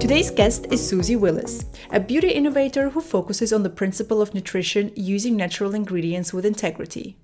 [0.00, 4.92] Today's guest is Susie Willis, a beauty innovator who focuses on the principle of nutrition
[4.94, 7.18] using natural ingredients with integrity.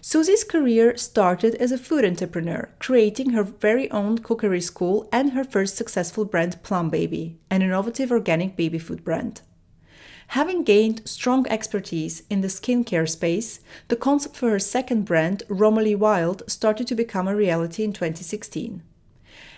[0.00, 5.42] Susie's career started as a food entrepreneur, creating her very own cookery school and her
[5.42, 9.42] first successful brand Plum Baby, an innovative organic baby food brand.
[10.28, 15.96] Having gained strong expertise in the skincare space, the concept for her second brand, Romilly
[15.96, 18.84] Wild, started to become a reality in 2016.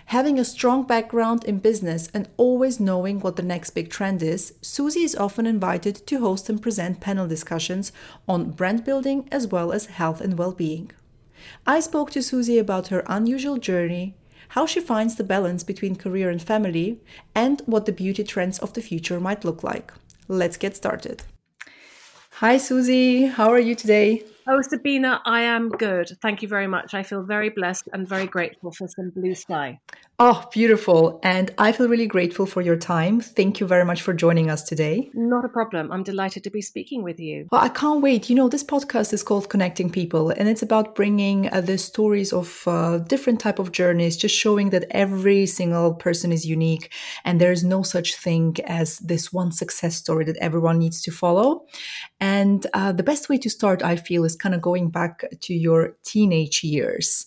[0.09, 4.55] Having a strong background in business and always knowing what the next big trend is,
[4.59, 7.91] Susie is often invited to host and present panel discussions
[8.27, 10.89] on brand building as well as health and well being.
[11.67, 14.15] I spoke to Susie about her unusual journey,
[14.57, 16.99] how she finds the balance between career and family,
[17.35, 19.93] and what the beauty trends of the future might look like.
[20.27, 21.21] Let's get started.
[22.41, 23.27] Hi, Susie.
[23.27, 24.23] How are you today?
[24.51, 26.09] Oh, Sabina, I am good.
[26.23, 26.95] Thank you very much.
[26.95, 29.79] I feel very blessed and very grateful for some blue sky.
[30.21, 31.17] Oh, beautiful.
[31.23, 33.21] And I feel really grateful for your time.
[33.21, 35.09] Thank you very much for joining us today.
[35.13, 35.93] Not a problem.
[35.93, 37.47] I'm delighted to be speaking with you.
[37.53, 38.29] Well, I can't wait.
[38.29, 42.33] You know, this podcast is called Connecting People, and it's about bringing uh, the stories
[42.33, 46.91] of uh, different type of journeys, just showing that every single person is unique
[47.23, 51.65] and there's no such thing as this one success story that everyone needs to follow.
[52.19, 55.53] And uh, the best way to start, I feel, is kind of going back to
[55.53, 57.25] your teenage years.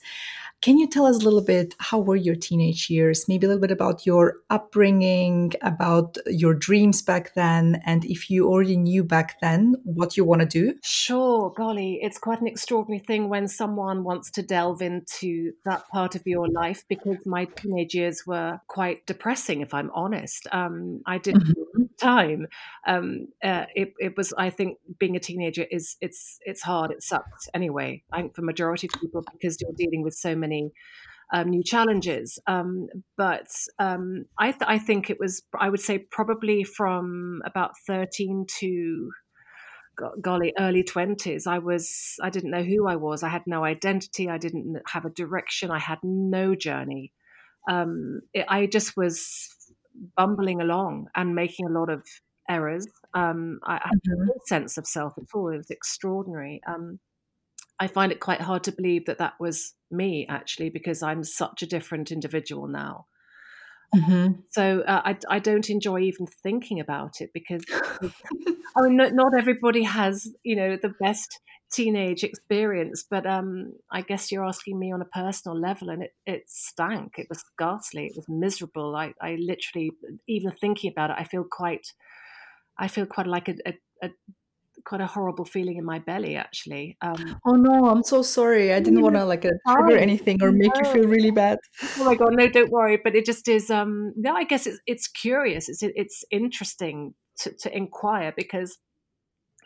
[0.62, 3.26] Can you tell us a little bit how were your teenage years?
[3.28, 8.48] Maybe a little bit about your upbringing, about your dreams back then, and if you
[8.48, 10.74] already knew back then what you want to do?
[10.84, 16.14] Sure, golly, it's quite an extraordinary thing when someone wants to delve into that part
[16.14, 20.46] of your life because my teenage years were quite depressing, if I'm honest.
[20.52, 21.81] Um, I did mm-hmm.
[22.02, 22.46] Time.
[22.86, 26.90] Um, uh, it, it was, I think, being a teenager is it's it's hard.
[26.90, 28.02] It sucks anyway.
[28.12, 30.72] I think for majority of people because you're dealing with so many
[31.32, 32.38] um, new challenges.
[32.46, 33.48] Um, but
[33.78, 39.10] um, I, th- I think it was, I would say, probably from about 13 to
[40.22, 44.28] golly early 20s i was i didn't know who i was i had no identity
[44.28, 47.12] i didn't have a direction i had no journey
[47.68, 49.50] um, it, i just was
[50.16, 52.02] bumbling along and making a lot of
[52.48, 54.26] errors um, I, I, had mm-hmm.
[54.26, 56.98] no sense of self at all it was extraordinary um,
[57.82, 61.62] I find it quite hard to believe that that was me actually, because I'm such
[61.62, 63.06] a different individual now.
[63.92, 64.40] Mm-hmm.
[64.50, 67.64] So uh, I, I don't enjoy even thinking about it because
[68.76, 71.40] I mean not, not everybody has you know the best
[71.72, 76.12] teenage experience, but um, I guess you're asking me on a personal level, and it,
[76.26, 77.14] it stank.
[77.18, 78.06] It was ghastly.
[78.06, 78.94] It was miserable.
[78.94, 79.92] I, I literally
[80.28, 81.86] even thinking about it, I feel quite
[82.78, 84.10] I feel quite like a, a, a
[84.84, 88.80] quite a horrible feeling in my belly actually um, oh no i'm so sorry i
[88.80, 90.80] didn't want to like uh, trigger anything or make no.
[90.80, 91.58] you feel really bad
[91.98, 94.80] oh my god no don't worry but it just is um no i guess it's,
[94.86, 98.78] it's curious it's it's interesting to, to inquire because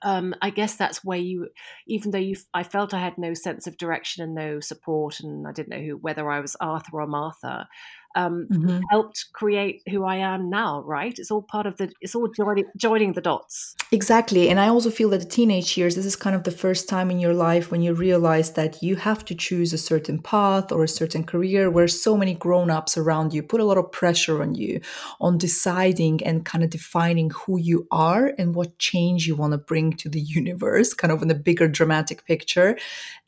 [0.02, 1.48] um, I guess that's where you,
[1.86, 5.46] even though you, I felt I had no sense of direction and no support, and
[5.46, 7.68] I didn't know who, whether I was Arthur or Martha
[8.16, 8.80] um, mm-hmm.
[8.90, 11.16] helped create who I am now, right?
[11.16, 13.76] It's all part of the, it's all joining, joining the dots.
[13.92, 14.48] Exactly.
[14.48, 17.10] And I also feel that the teenage years, this is kind of the first time
[17.10, 20.82] in your life when you realize that you have to choose a certain path or
[20.84, 24.42] a certain career where so many grown ups around you put a lot of pressure
[24.42, 24.80] on you
[25.20, 29.58] on deciding and kind of defining who you are and what change you want to
[29.58, 32.78] bring to the universe, kind of in the bigger dramatic picture.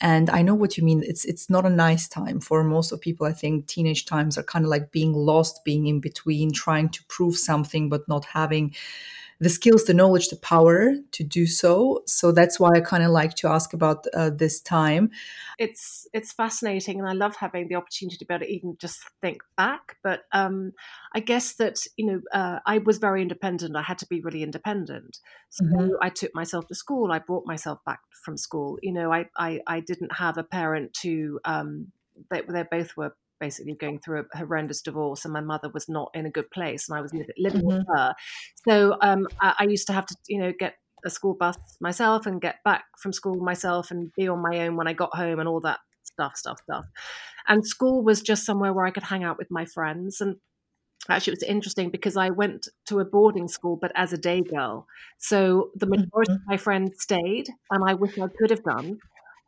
[0.00, 1.02] And I know what you mean.
[1.04, 3.26] It's, it's not a nice time for most of people.
[3.26, 6.88] I think teenage times are kind of like like being lost, being in between, trying
[6.90, 8.74] to prove something, but not having
[9.40, 12.02] the skills, the knowledge, the power to do so.
[12.06, 15.10] So that's why I kind of like to ask about uh, this time.
[15.58, 19.00] It's it's fascinating, and I love having the opportunity to be able to even just
[19.20, 19.96] think back.
[20.02, 20.72] But um,
[21.14, 23.76] I guess that you know uh, I was very independent.
[23.76, 25.18] I had to be really independent.
[25.50, 25.90] So mm-hmm.
[26.02, 27.12] I took myself to school.
[27.12, 28.78] I brought myself back from school.
[28.82, 31.92] You know, I I, I didn't have a parent to um,
[32.30, 36.10] they, they both were basically going through a horrendous divorce and my mother was not
[36.14, 37.78] in a good place and I was living mm-hmm.
[37.78, 38.14] with her.
[38.68, 40.74] So um, I, I, used to have to, you know, get
[41.04, 44.76] a school bus myself and get back from school myself and be on my own
[44.76, 46.84] when I got home and all that stuff, stuff, stuff.
[47.46, 50.20] And school was just somewhere where I could hang out with my friends.
[50.20, 50.36] And
[51.08, 54.42] actually, it was interesting because I went to a boarding school, but as a day
[54.42, 54.86] girl.
[55.18, 56.42] So the majority mm-hmm.
[56.42, 58.98] of my friends stayed, and I wish I could have done.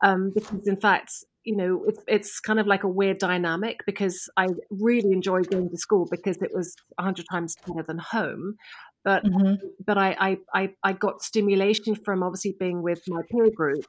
[0.02, 1.12] Um, because in fact,
[1.44, 5.70] you know, it's, it's kind of like a weird dynamic because I really enjoyed going
[5.70, 8.56] to school because it was a hundred times better than home.
[9.04, 9.54] But mm-hmm.
[9.86, 13.86] but I, I, I got stimulation from obviously being with my peer group,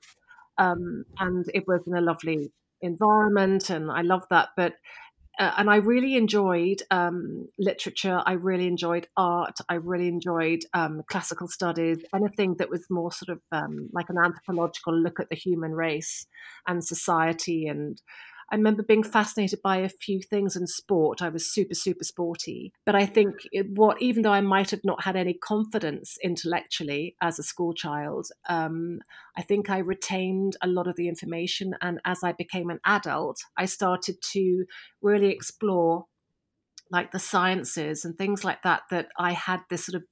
[0.57, 4.49] um, and it was in a lovely environment, and I loved that.
[4.55, 4.75] But
[5.41, 8.21] uh, and I really enjoyed um, literature.
[8.27, 9.57] I really enjoyed art.
[9.67, 11.97] I really enjoyed um, classical studies.
[12.13, 16.27] Anything that was more sort of um, like an anthropological look at the human race
[16.67, 17.99] and society and
[18.51, 21.21] I remember being fascinated by a few things in sport.
[21.21, 22.73] I was super, super sporty.
[22.85, 27.15] But I think it, what, even though I might have not had any confidence intellectually
[27.21, 28.99] as a school child, um,
[29.37, 31.75] I think I retained a lot of the information.
[31.81, 34.65] And as I became an adult, I started to
[35.01, 36.05] really explore
[36.91, 40.03] like the sciences and things like that, that I had this sort of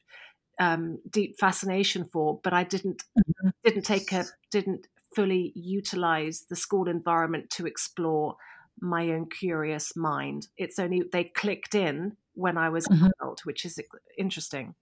[0.59, 3.49] um, deep fascination for, but I didn't mm-hmm.
[3.63, 8.35] didn't take a didn't fully utilize the school environment to explore
[8.81, 10.47] my own curious mind.
[10.57, 13.07] It's only they clicked in when I was mm-hmm.
[13.19, 13.79] adult, which is
[14.17, 14.75] interesting.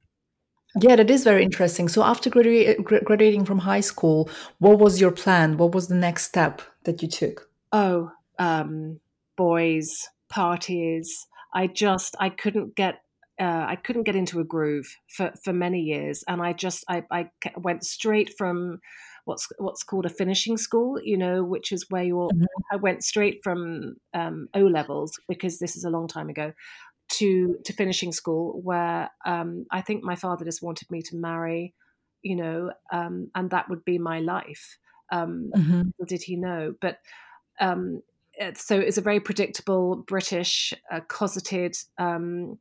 [0.79, 1.88] Yeah, that is very interesting.
[1.88, 4.29] So after graduating, graduating from high school,
[4.59, 5.57] what was your plan?
[5.57, 7.50] What was the next step that you took?
[7.71, 9.00] Oh, um,
[9.38, 11.25] boys, parties.
[11.53, 13.01] I just I couldn't get
[13.39, 17.03] uh, I couldn't get into a groove for, for many years, and I just I,
[17.12, 18.80] I went straight from
[19.27, 22.45] what's what's called a finishing school, you know, which is where you mm-hmm.
[22.71, 26.53] I went straight from um, O levels because this is a long time ago
[27.09, 31.74] to to finishing school where um, I think my father just wanted me to marry,
[32.21, 34.77] you know, um, and that would be my life.
[35.12, 36.06] Um, mm-hmm.
[36.07, 36.73] Did he know?
[36.80, 37.00] But
[37.59, 38.01] um,
[38.56, 42.57] so it's a very predictable British, uh, cosseted um,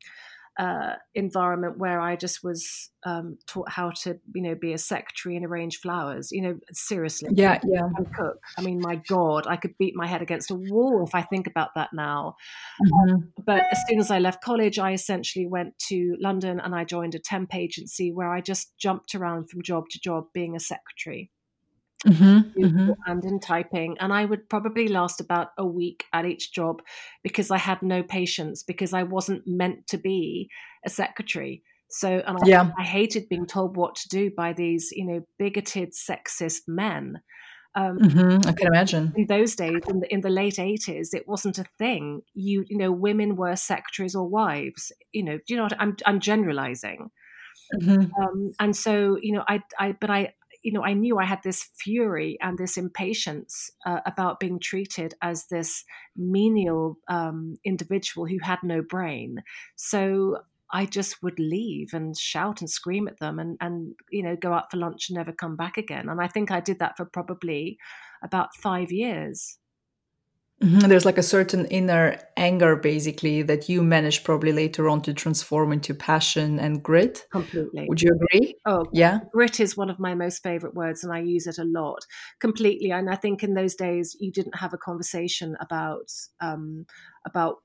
[0.57, 5.35] uh, environment where I just was um, taught how to, you know, be a secretary
[5.35, 6.31] and arrange flowers.
[6.31, 7.29] You know, seriously.
[7.33, 7.89] Yeah, yeah.
[7.95, 8.37] And cook.
[8.57, 11.47] I mean, my God, I could beat my head against a wall if I think
[11.47, 12.35] about that now.
[12.81, 13.13] Mm-hmm.
[13.13, 16.83] Um, but as soon as I left college, I essentially went to London and I
[16.83, 20.59] joined a temp agency where I just jumped around from job to job being a
[20.59, 21.31] secretary
[22.05, 22.91] mm-hmm, mm-hmm.
[23.05, 23.97] and in typing.
[23.99, 26.81] And I would probably last about a week at each job
[27.23, 30.49] because I had no patience because I wasn't meant to be
[30.85, 31.63] a secretary.
[31.89, 32.71] So, and I, yeah.
[32.77, 37.21] I hated being told what to do by these, you know, bigoted, sexist men.
[37.75, 39.13] Um, mm-hmm, I can imagine.
[39.15, 42.21] In those days, in the, in the late eighties, it wasn't a thing.
[42.33, 44.91] You, you know, women were secretaries or wives.
[45.11, 45.95] You know, do you know what I'm?
[46.05, 47.11] I'm generalizing.
[47.75, 48.21] Mm-hmm.
[48.21, 51.43] Um, and so, you know, I, I, but I, you know, I knew I had
[51.43, 55.83] this fury and this impatience uh, about being treated as this
[56.15, 59.43] menial um, individual who had no brain.
[59.75, 60.37] So
[60.71, 64.51] I just would leave and shout and scream at them and, and, you know, go
[64.53, 66.09] out for lunch and never come back again.
[66.09, 67.77] And I think I did that for probably
[68.23, 69.57] about five years.
[70.61, 70.87] Mm-hmm.
[70.87, 75.71] There's like a certain inner anger, basically, that you manage probably later on to transform
[75.71, 77.25] into passion and grit.
[77.31, 77.85] Completely.
[77.87, 78.55] Would you agree?
[78.65, 79.19] Oh, yeah.
[79.31, 82.05] Grit is one of my most favorite words, and I use it a lot.
[82.39, 82.91] Completely.
[82.91, 86.87] And I think in those days, you didn't have a conversation about um,
[87.25, 87.57] about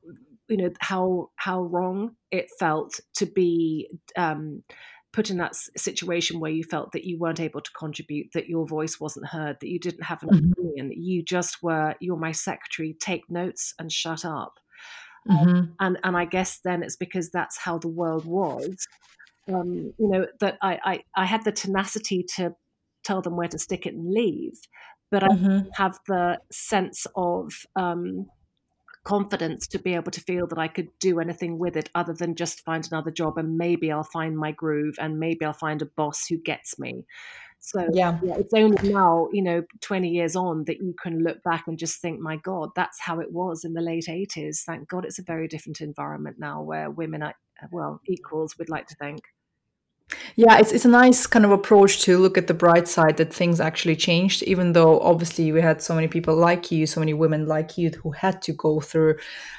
[0.48, 4.64] you know how how wrong it felt to be um,
[5.12, 8.66] put in that situation where you felt that you weren't able to contribute, that your
[8.66, 10.30] voice wasn't heard, that you didn't have an
[10.78, 10.90] mm-hmm.
[10.92, 14.54] you just were, you're my secretary, take notes and shut up.
[15.28, 15.48] Um, mm-hmm.
[15.48, 18.86] Um, and and I guess then it's because that's how the world was.
[19.48, 22.54] Um, you know that I, I I had the tenacity to
[23.04, 24.54] tell them where to stick it and leave,
[25.10, 25.68] but mm-hmm.
[25.68, 28.26] I have the sense of um,
[29.04, 32.36] confidence to be able to feel that I could do anything with it other than
[32.36, 35.86] just find another job and maybe I'll find my groove and maybe I'll find a
[35.86, 37.04] boss who gets me.
[37.64, 38.18] So yeah.
[38.24, 38.34] yeah.
[38.38, 42.00] it's only now, you know, 20 years on that you can look back and just
[42.00, 44.62] think, my God, that's how it was in the late 80s.
[44.66, 47.34] Thank God it's a very different environment now where women are,
[47.70, 49.20] well, equals, we'd like to think.
[50.36, 53.32] Yeah, it's it's a nice kind of approach to look at the bright side that
[53.32, 57.14] things actually changed, even though obviously we had so many people like you, so many
[57.14, 59.16] women like you who had to go through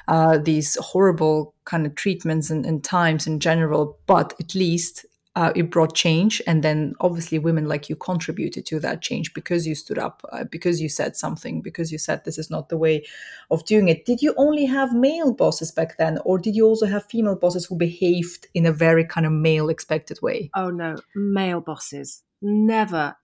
[0.07, 3.97] uh, these horrible kind of treatments and, and times in general.
[4.05, 6.41] But at least uh, it brought change.
[6.45, 10.43] And then obviously women like you contributed to that change because you stood up uh,
[10.43, 13.05] because you said something because you said this is not the way
[13.49, 14.05] of doing it.
[14.05, 17.65] Did you only have male bosses back then or did you also have female bosses
[17.65, 20.51] who behaved in a very kind of male expected way?
[20.55, 22.23] Oh no male bosses.
[22.41, 23.15] Never.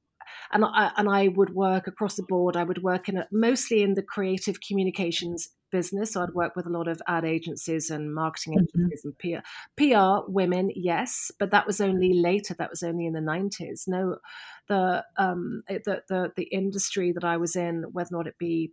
[0.52, 2.56] And I, and I would work across the board.
[2.56, 6.14] I would work in a, mostly in the creative communications business.
[6.14, 8.82] So I'd work with a lot of ad agencies and marketing mm-hmm.
[8.82, 9.38] agencies mm-hmm.
[9.38, 9.44] and
[9.78, 10.26] PR.
[10.26, 12.54] PR women, yes, but that was only later.
[12.54, 13.86] That was only in the nineties.
[13.88, 14.18] No,
[14.68, 18.72] the um the, the the industry that I was in, whether or not it be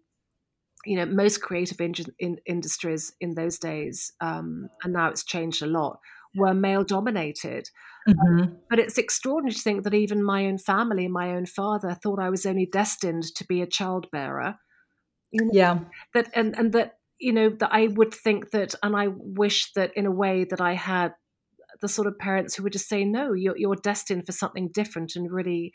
[0.86, 5.62] you know most creative in, in industries in those days um, and now it's changed
[5.62, 5.98] a lot
[6.34, 7.68] were male dominated
[8.08, 8.40] mm-hmm.
[8.40, 12.20] um, but it's extraordinary to think that even my own family my own father thought
[12.20, 14.56] i was only destined to be a child bearer
[15.32, 15.78] you know, yeah.
[16.14, 19.92] That and and that you know that I would think that, and I wish that
[19.96, 21.12] in a way that I had
[21.80, 25.16] the sort of parents who would just say, no, you're you're destined for something different,
[25.16, 25.72] and really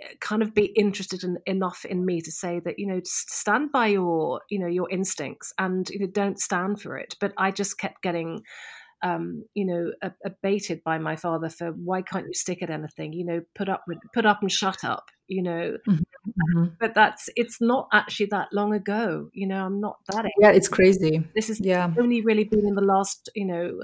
[0.00, 3.72] eh, kind of be interested in, enough in me to say that you know stand
[3.72, 7.50] by your you know your instincts and you know don't stand for it but i
[7.50, 8.42] just kept getting
[9.02, 9.90] um, you know,
[10.24, 13.12] abated by my father for why can't you stick at anything?
[13.12, 15.06] You know, put up with, put up and shut up.
[15.28, 15.92] You know, mm-hmm.
[15.92, 16.64] mm-hmm.
[16.78, 19.28] but that's it's not actually that long ago.
[19.32, 20.30] You know, I'm not that.
[20.40, 21.24] Yeah, it's crazy.
[21.34, 23.80] This is yeah only really been in the last you know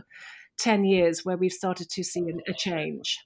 [0.59, 3.19] ten years where we've started to see a, a change.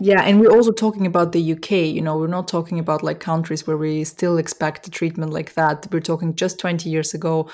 [0.00, 1.70] Yeah, and we're also talking about the UK.
[1.70, 5.54] You know, we're not talking about like countries where we still expect a treatment like
[5.54, 5.86] that.
[5.90, 7.48] We're talking just 20 years ago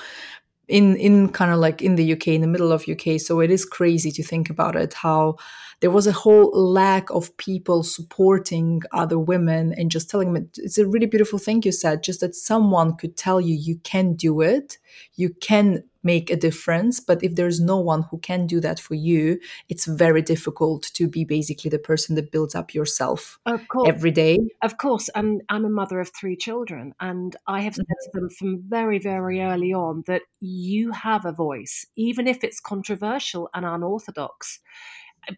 [0.67, 3.51] in in kind of like in the UK in the middle of UK so it
[3.51, 5.35] is crazy to think about it how
[5.79, 10.77] there was a whole lack of people supporting other women and just telling them it's
[10.77, 14.41] a really beautiful thing you said just that someone could tell you you can do
[14.41, 14.77] it
[15.15, 18.93] you can make a difference but if there's no one who can do that for
[18.93, 19.39] you
[19.69, 23.87] it's very difficult to be basically the person that builds up yourself of course.
[23.87, 27.85] every day of course and i'm a mother of three children and i have said
[27.87, 28.19] to mm-hmm.
[28.19, 33.49] them from very very early on that you have a voice even if it's controversial
[33.53, 34.59] and unorthodox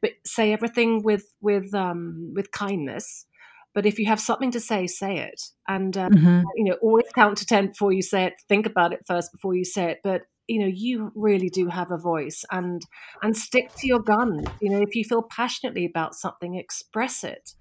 [0.01, 3.25] but say everything with with um, with kindness.
[3.74, 6.44] But if you have something to say, say it, and um, mm-hmm.
[6.56, 8.34] you know always count to ten before you say it.
[8.48, 10.00] Think about it first before you say it.
[10.04, 12.82] But you know you really do have a voice, and
[13.22, 14.48] and stick to your guns.
[14.62, 17.51] You know if you feel passionately about something, express it.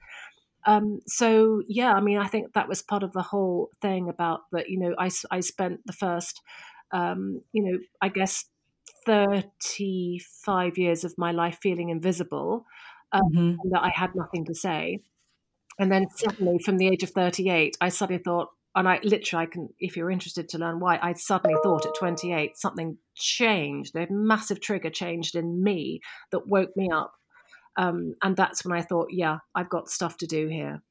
[0.66, 4.40] Um, so yeah, I mean, I think that was part of the whole thing about
[4.52, 4.68] that.
[4.68, 6.40] You know, I I spent the first,
[6.92, 8.46] um, you know, I guess
[9.06, 12.66] 35 years of my life feeling invisible,
[13.12, 13.68] um, mm-hmm.
[13.70, 15.00] that I had nothing to say.
[15.78, 19.46] And then suddenly, from the age of 38, I suddenly thought, and I literally, I
[19.46, 23.96] can, if you're interested to learn why, I suddenly thought at 28 something changed.
[23.96, 27.14] A massive trigger changed in me that woke me up.
[27.76, 30.82] Um, and that's when I thought, yeah, I've got stuff to do here.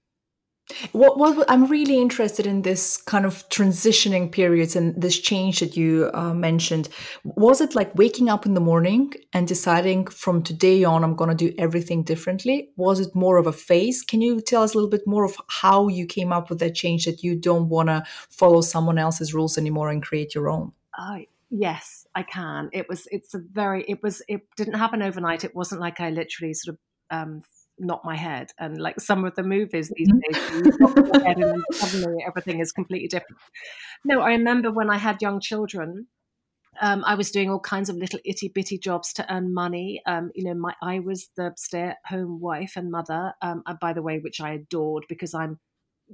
[0.93, 5.75] What, what I'm really interested in this kind of transitioning periods and this change that
[5.75, 6.87] you uh, mentioned.
[7.25, 11.29] Was it like waking up in the morning and deciding from today on I'm going
[11.29, 12.69] to do everything differently?
[12.77, 14.01] Was it more of a phase?
[14.03, 16.75] Can you tell us a little bit more of how you came up with that
[16.75, 20.71] change that you don't want to follow someone else's rules anymore and create your own?
[20.97, 22.69] Uh, yes, I can.
[22.71, 23.07] It was.
[23.11, 23.83] It's a very.
[23.87, 24.21] It was.
[24.27, 25.43] It didn't happen overnight.
[25.43, 26.79] It wasn't like I literally sort of
[27.09, 27.43] um,
[27.79, 28.51] not my head.
[28.59, 30.63] And like some of the movies these mm-hmm.
[30.63, 30.77] days,
[31.13, 33.37] you head and suddenly everything is completely different.
[34.05, 36.07] No, I remember when I had young children.
[36.81, 40.01] Um, I was doing all kinds of little itty bitty jobs to earn money.
[40.07, 43.33] Um, you know, my I was the stay at home wife and mother.
[43.41, 45.59] Um, and by the way, which I adored because I'm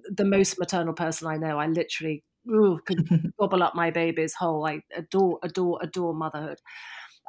[0.09, 1.57] the most maternal person I know.
[1.57, 3.07] I literally ooh, could
[3.39, 4.65] gobble up my babies whole.
[4.65, 6.59] I adore, adore, adore motherhood.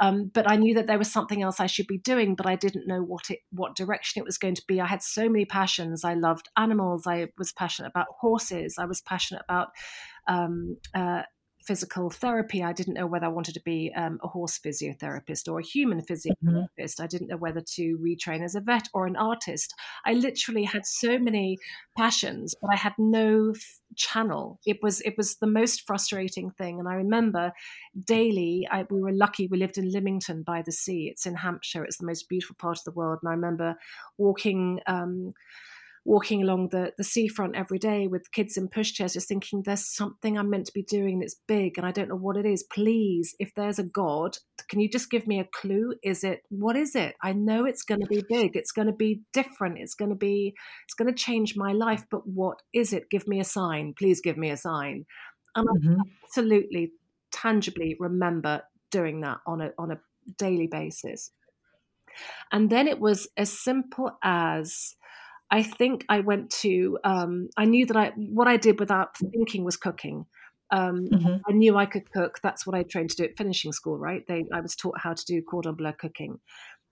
[0.00, 2.56] Um, but I knew that there was something else I should be doing, but I
[2.56, 4.80] didn't know what it, what direction it was going to be.
[4.80, 6.04] I had so many passions.
[6.04, 7.06] I loved animals.
[7.06, 8.76] I was passionate about horses.
[8.78, 9.68] I was passionate about
[10.26, 11.22] um, uh,
[11.64, 12.62] physical therapy.
[12.62, 16.00] I didn't know whether I wanted to be um, a horse physiotherapist or a human
[16.00, 16.12] mm-hmm.
[16.12, 16.68] physiotherapist.
[16.78, 17.02] Mm-hmm.
[17.02, 19.74] I didn't know whether to retrain as a vet or an artist.
[20.04, 21.58] I literally had so many
[21.96, 24.58] passions, but I had no f- channel.
[24.66, 26.78] It was it was the most frustrating thing.
[26.78, 27.52] And I remember
[28.06, 28.66] daily.
[28.70, 29.46] I, we were lucky.
[29.46, 31.08] We lived in Lymington by the sea.
[31.10, 31.84] It's in Hampshire.
[31.84, 33.18] It's the most beautiful part of the world.
[33.22, 33.76] And I remember
[34.18, 34.80] walking.
[34.86, 35.34] Um,
[36.04, 40.38] walking along the, the seafront every day with kids in pushchairs, just thinking there's something
[40.38, 42.62] I'm meant to be doing that's big and I don't know what it is.
[42.62, 44.38] Please, if there's a God,
[44.68, 45.94] can you just give me a clue?
[46.02, 47.16] Is it, what is it?
[47.22, 48.56] I know it's going to be big.
[48.56, 49.78] It's going to be different.
[49.78, 50.54] It's going to be,
[50.86, 52.04] it's going to change my life.
[52.10, 53.10] But what is it?
[53.10, 53.94] Give me a sign.
[53.98, 55.04] Please give me a sign.
[55.54, 56.00] And mm-hmm.
[56.00, 56.92] I absolutely,
[57.32, 60.00] tangibly remember doing that on a, on a
[60.36, 61.30] daily basis.
[62.50, 64.96] And then it was as simple as
[65.50, 69.64] I think I went to, um, I knew that I, what I did without thinking
[69.64, 70.26] was cooking.
[70.70, 71.36] Um, mm-hmm.
[71.48, 72.38] I knew I could cook.
[72.42, 74.24] That's what I trained to do at finishing school, right?
[74.28, 76.38] They, I was taught how to do cordon bleu cooking.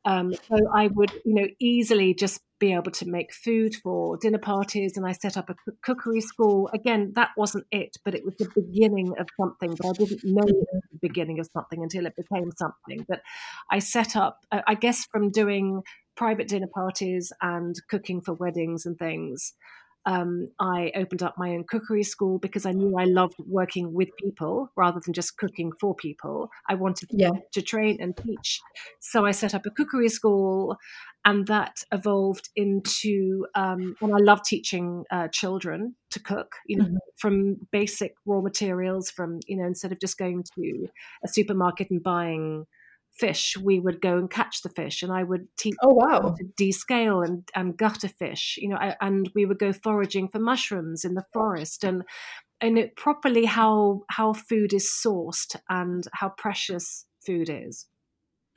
[0.05, 4.39] Um, so I would, you know, easily just be able to make food for dinner
[4.39, 6.71] parties, and I set up a cookery school.
[6.73, 9.77] Again, that wasn't it, but it was the beginning of something.
[9.77, 13.05] But I didn't know it was the beginning of something until it became something.
[13.09, 13.21] But
[13.71, 15.83] I set up, uh, I guess, from doing
[16.19, 19.55] private dinner parties and cooking for weddings and things
[20.09, 24.09] um, I opened up my own cookery school because I knew I loved working with
[24.19, 26.49] people rather than just cooking for people.
[26.67, 27.33] I wanted yeah.
[27.53, 28.61] to train and teach.
[29.01, 30.79] So I set up a cookery school,
[31.27, 36.85] and that evolved into, um, and I love teaching uh, children to cook, you know,
[36.85, 36.97] mm-hmm.
[37.19, 40.89] from basic raw materials, from, you know, instead of just going to
[41.23, 42.65] a supermarket and buying
[43.17, 46.45] fish, we would go and catch the fish, and I would teach oh wow to
[46.61, 50.39] descale and and gut a fish, you know, I, and we would go foraging for
[50.39, 52.05] mushrooms in the forest, and
[52.61, 57.87] and it properly how how food is sourced and how precious food is.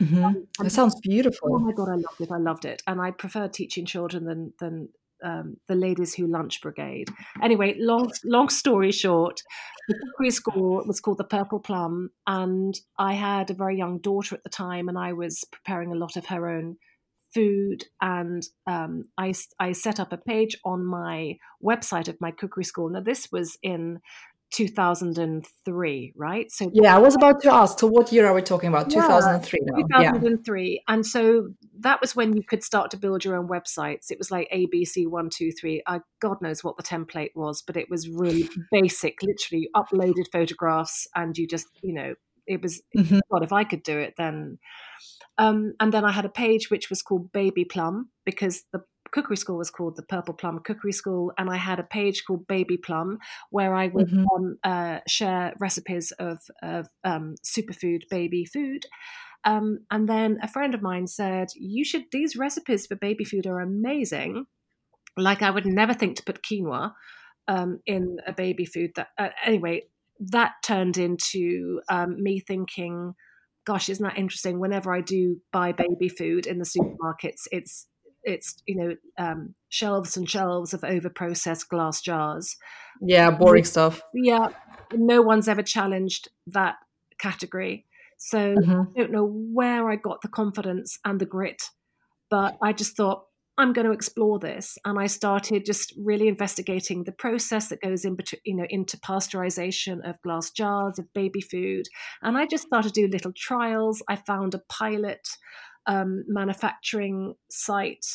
[0.01, 0.63] Mm-hmm.
[0.63, 1.55] that sounds beautiful.
[1.55, 2.31] Oh my god, I loved it!
[2.31, 4.89] I loved it, and I prefer teaching children than than
[5.23, 7.09] um, the Ladies Who Lunch Brigade.
[7.41, 9.41] Anyway, long long story short,
[9.87, 14.35] the cookery school was called the Purple Plum, and I had a very young daughter
[14.35, 16.77] at the time, and I was preparing a lot of her own
[17.33, 22.63] food and um, I, I set up a page on my website of my cookery
[22.63, 23.99] school now this was in
[24.51, 26.51] 2003, right?
[26.51, 27.79] So yeah, I was about to ask.
[27.79, 28.91] So what year are we talking about?
[28.91, 29.59] Yeah, 2003.
[29.63, 30.11] Now.
[30.11, 30.93] 2003, yeah.
[30.93, 34.11] and so that was when you could start to build your own websites.
[34.11, 35.81] It was like ABC one two three.
[35.87, 39.21] I God knows what the template was, but it was really basic.
[39.23, 42.13] Literally, uploaded photographs, and you just you know
[42.45, 42.81] it was.
[42.95, 43.19] Mm-hmm.
[43.31, 44.59] God, if I could do it, then.
[45.37, 48.81] Um, and then I had a page which was called Baby Plum because the
[49.11, 52.47] cookery school was called the Purple Plum Cookery School, and I had a page called
[52.47, 54.25] Baby Plum where I would mm-hmm.
[54.35, 58.85] um, uh, share recipes of, of um, superfood baby food.
[59.43, 62.05] Um, and then a friend of mine said, "You should.
[62.11, 64.45] These recipes for baby food are amazing.
[65.17, 66.93] Like I would never think to put quinoa
[67.47, 68.91] um, in a baby food.
[68.95, 69.83] That uh, anyway,
[70.19, 73.15] that turned into um, me thinking."
[73.63, 74.59] gosh, isn't that interesting?
[74.59, 77.87] Whenever I do buy baby food in the supermarkets, it's
[78.23, 82.57] it's you know um, shelves and shelves of over processed glass jars.
[83.01, 84.01] Yeah, boring stuff.
[84.13, 84.49] Yeah,
[84.93, 86.75] no one's ever challenged that
[87.19, 87.85] category.
[88.17, 88.81] So mm-hmm.
[88.95, 91.63] I don't know where I got the confidence and the grit,
[92.29, 93.25] but I just thought
[93.57, 98.05] I'm going to explore this, and I started just really investigating the process that goes
[98.05, 101.87] in between, you know, into pasteurization of glass jars of baby food,
[102.21, 104.01] and I just started to do little trials.
[104.07, 105.27] I found a pilot
[105.85, 108.05] um, manufacturing site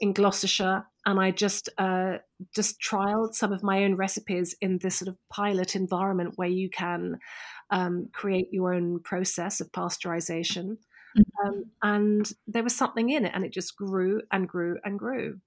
[0.00, 2.18] in Gloucestershire, and I just uh,
[2.54, 6.70] just trialed some of my own recipes in this sort of pilot environment where you
[6.70, 7.18] can
[7.70, 10.76] um, create your own process of pasteurization.
[11.18, 11.48] Mm-hmm.
[11.48, 15.40] Um, and there was something in it, and it just grew and grew and grew.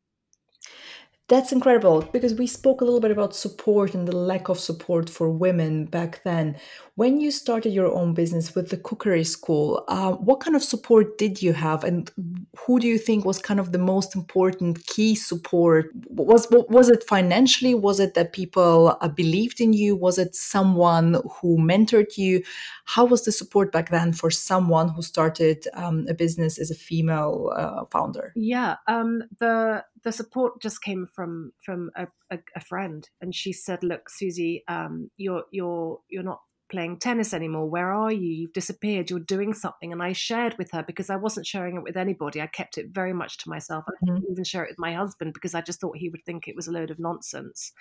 [1.30, 5.10] That's incredible because we spoke a little bit about support and the lack of support
[5.10, 6.58] for women back then.
[6.96, 11.18] When you started your own business with the cookery school, uh, what kind of support
[11.18, 12.12] did you have, and
[12.60, 15.92] who do you think was kind of the most important key support?
[16.10, 17.74] Was was it financially?
[17.74, 19.96] Was it that people uh, believed in you?
[19.96, 22.44] Was it someone who mentored you?
[22.84, 26.76] How was the support back then for someone who started um, a business as a
[26.76, 28.34] female uh, founder?
[28.36, 33.54] Yeah, um, the the support just came from from a, a, a friend, and she
[33.54, 36.40] said, "Look, Susie, um, you're you're you're not."
[36.72, 37.70] playing tennis anymore.
[37.70, 38.30] Where are you?
[38.30, 39.12] You've disappeared.
[39.12, 39.92] You're doing something.
[39.92, 42.42] And i shared with her because i wasn't sharing it with anybody.
[42.42, 43.84] I kept it very much to myself.
[43.88, 44.32] I didn't mm-hmm.
[44.32, 46.68] even share it with my husband because i just thought he would think it was
[46.68, 47.74] a load of nonsense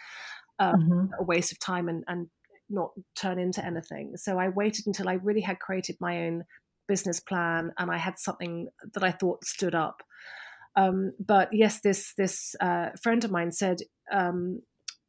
[0.58, 1.04] um, mm-hmm.
[1.18, 2.26] a waste of time and, and
[2.68, 4.16] not turn into anything.
[4.16, 6.44] So i waited until i really had created my own
[6.88, 10.02] business plan and i had something that i thought stood up
[10.76, 13.78] um, but yes, this this uh, friend of mine said,
[14.12, 14.60] um,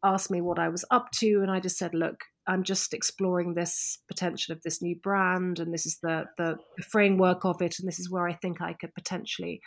[0.03, 2.15] asked me what I was up to, and I just said, look,
[2.47, 6.57] I'm just exploring this potential of this new brand, and this is the the
[6.91, 9.61] framework of it, and this is where I think I could potentially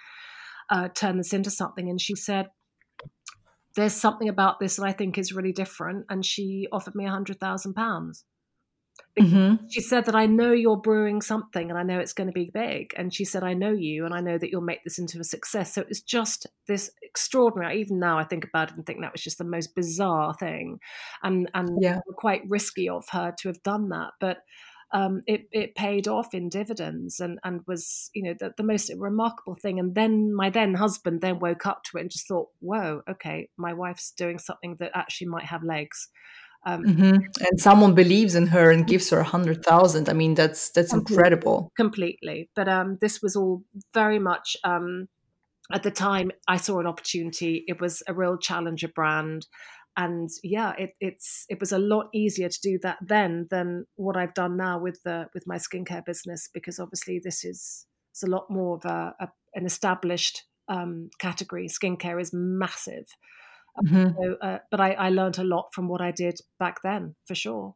[0.70, 1.88] uh, turn this into something.
[1.88, 2.48] And she said,
[3.76, 6.06] there's something about this that I think is really different.
[6.08, 8.24] And she offered me a hundred thousand pounds.
[9.18, 9.66] Mm-hmm.
[9.68, 12.50] She said that I know you're brewing something and I know it's going to be
[12.52, 12.92] big.
[12.96, 15.24] And she said, I know you and I know that you'll make this into a
[15.24, 15.74] success.
[15.74, 17.80] So it was just this extraordinary.
[17.80, 20.80] Even now, I think about it and think that was just the most bizarre thing,
[21.22, 22.00] and and yeah.
[22.16, 24.10] quite risky of her to have done that.
[24.20, 24.38] But
[24.92, 28.92] um, it, it paid off in dividends and, and was you know the, the most
[28.96, 32.50] remarkable thing and then my then husband then woke up to it and just thought
[32.60, 36.08] whoa okay my wife's doing something that actually might have legs
[36.66, 37.16] um, mm-hmm.
[37.46, 40.08] And someone believes in her and gives her a hundred thousand.
[40.08, 41.72] I mean, that's that's completely, incredible.
[41.76, 42.50] Completely.
[42.56, 43.62] But um, this was all
[43.94, 45.06] very much um,
[45.72, 46.32] at the time.
[46.48, 47.64] I saw an opportunity.
[47.68, 49.46] It was a real challenger brand,
[49.96, 54.16] and yeah, it, it's it was a lot easier to do that then than what
[54.16, 58.30] I've done now with the with my skincare business because obviously this is it's a
[58.30, 61.68] lot more of a, a an established um, category.
[61.68, 63.06] Skincare is massive.
[63.84, 64.20] Mm-hmm.
[64.20, 67.34] So, uh, but I, I learned a lot from what I did back then, for
[67.34, 67.74] sure.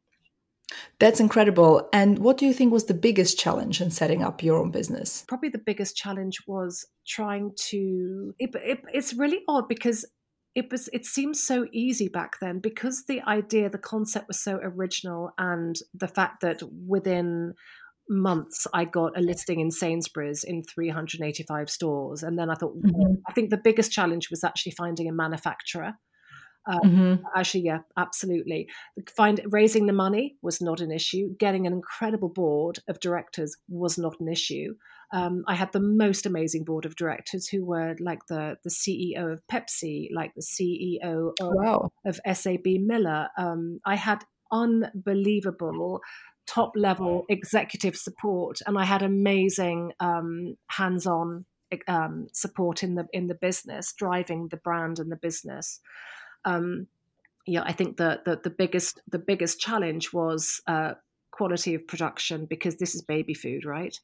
[0.98, 1.88] That's incredible.
[1.92, 5.24] And what do you think was the biggest challenge in setting up your own business?
[5.26, 8.34] Probably the biggest challenge was trying to.
[8.38, 10.06] It, it, it's really odd because
[10.54, 10.88] it was.
[10.92, 15.76] It seems so easy back then because the idea, the concept was so original, and
[15.94, 17.54] the fact that within
[18.10, 22.22] months I got a listing in Sainsbury's in 385 stores.
[22.22, 23.14] And then I thought, mm-hmm.
[23.26, 25.94] I think the biggest challenge was actually finding a manufacturer.
[26.68, 27.24] Uh, mm-hmm.
[27.34, 28.68] Actually, yeah, absolutely.
[29.16, 31.34] Find raising the money was not an issue.
[31.38, 34.74] Getting an incredible board of directors was not an issue.
[35.12, 39.32] Um, I had the most amazing board of directors who were like the the CEO
[39.32, 41.90] of Pepsi, like the CEO of, wow.
[42.04, 43.28] of SAB Miller.
[43.36, 46.00] Um, I had unbelievable
[46.50, 51.44] top level executive support, and I had amazing um, hands on
[51.86, 55.80] um, support in the in the business, driving the brand and the business.
[56.44, 56.88] Um,
[57.46, 60.94] yeah, I think the, the, the biggest the biggest challenge was uh,
[61.30, 63.96] quality of production because this is baby food, right?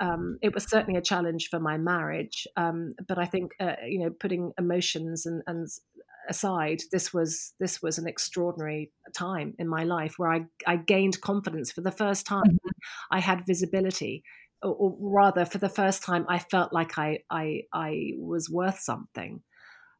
[0.00, 3.98] Um, it was certainly a challenge for my marriage, um, but I think uh, you
[3.98, 5.68] know putting emotions and, and
[6.30, 11.20] aside, this was this was an extraordinary time in my life where I, I gained
[11.20, 12.44] confidence for the first time.
[12.44, 12.68] Mm-hmm.
[13.10, 14.22] I had visibility,
[14.62, 18.78] or, or, rather, for the first time, I felt like I I, I was worth
[18.78, 19.42] something.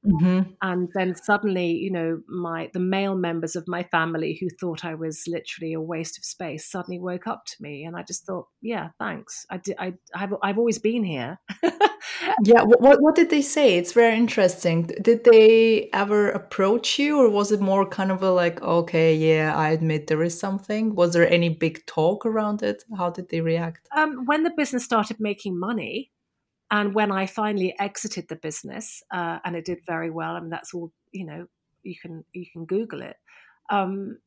[0.06, 0.52] Mm-hmm.
[0.62, 4.94] And then suddenly, you know, my the male members of my family who thought I
[4.94, 8.46] was literally a waste of space suddenly woke up to me, and I just thought,
[8.62, 9.44] yeah, thanks.
[9.50, 9.76] I did.
[9.78, 11.38] I I've I've always been here.
[12.42, 12.62] yeah.
[12.62, 13.76] What what did they say?
[13.76, 14.90] It's very interesting.
[15.00, 19.54] Did they ever approach you, or was it more kind of a like, okay, yeah,
[19.56, 20.94] I admit there is something?
[20.94, 22.84] Was there any big talk around it?
[22.96, 23.88] How did they react?
[23.96, 26.10] Um, when the business started making money,
[26.70, 30.50] and when I finally exited the business, uh, and it did very well, I mean
[30.50, 31.46] that's all you know.
[31.82, 33.16] You can you can Google it.
[33.70, 34.18] Um,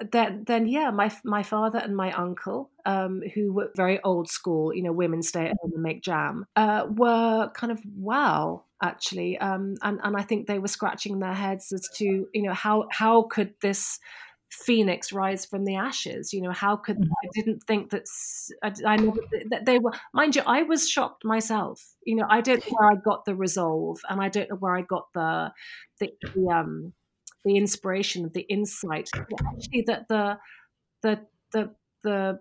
[0.00, 4.74] then then yeah, my my father and my uncle, um, who were very old school,
[4.74, 9.38] you know, women stay at home and make jam, uh, were kind of wow actually,
[9.38, 12.88] um, and and I think they were scratching their heads as to you know how
[12.90, 14.00] how could this
[14.50, 16.32] phoenix rise from the ashes?
[16.32, 17.12] You know how could mm-hmm.
[17.24, 18.06] i didn't think that
[18.64, 21.80] I, I never that they were mind you i was shocked myself.
[22.04, 24.76] You know i don't know where i got the resolve and i don't know where
[24.76, 25.52] i got the
[26.00, 26.92] the, the um
[27.44, 30.38] the inspiration the insight actually that the
[31.02, 31.20] the
[31.52, 31.70] the
[32.02, 32.38] the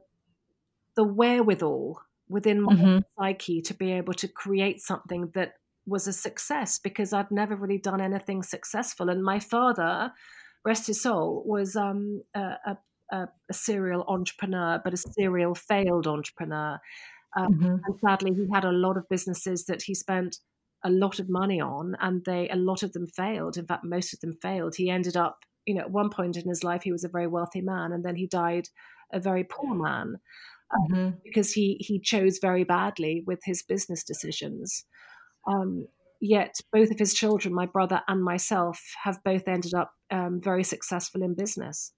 [0.95, 2.99] the wherewithal within my mm-hmm.
[3.17, 5.53] psyche to be able to create something that
[5.85, 9.09] was a success because I'd never really done anything successful.
[9.09, 10.11] And my father,
[10.63, 12.77] rest his soul, was um, a, a,
[13.11, 16.79] a, serial entrepreneur, but a serial failed entrepreneur.
[17.35, 17.75] Um, mm-hmm.
[17.85, 20.37] And sadly, he had a lot of businesses that he spent
[20.83, 23.57] a lot of money on, and they a lot of them failed.
[23.57, 24.75] In fact, most of them failed.
[24.75, 27.27] He ended up, you know, at one point in his life, he was a very
[27.27, 28.69] wealthy man, and then he died
[29.11, 30.15] a very poor man
[30.75, 31.09] um, mm-hmm.
[31.23, 34.85] because he he chose very badly with his business decisions.
[35.47, 35.87] Um,
[36.21, 40.63] yet both of his children, my brother and myself, have both ended up um, very
[40.63, 41.91] successful in business.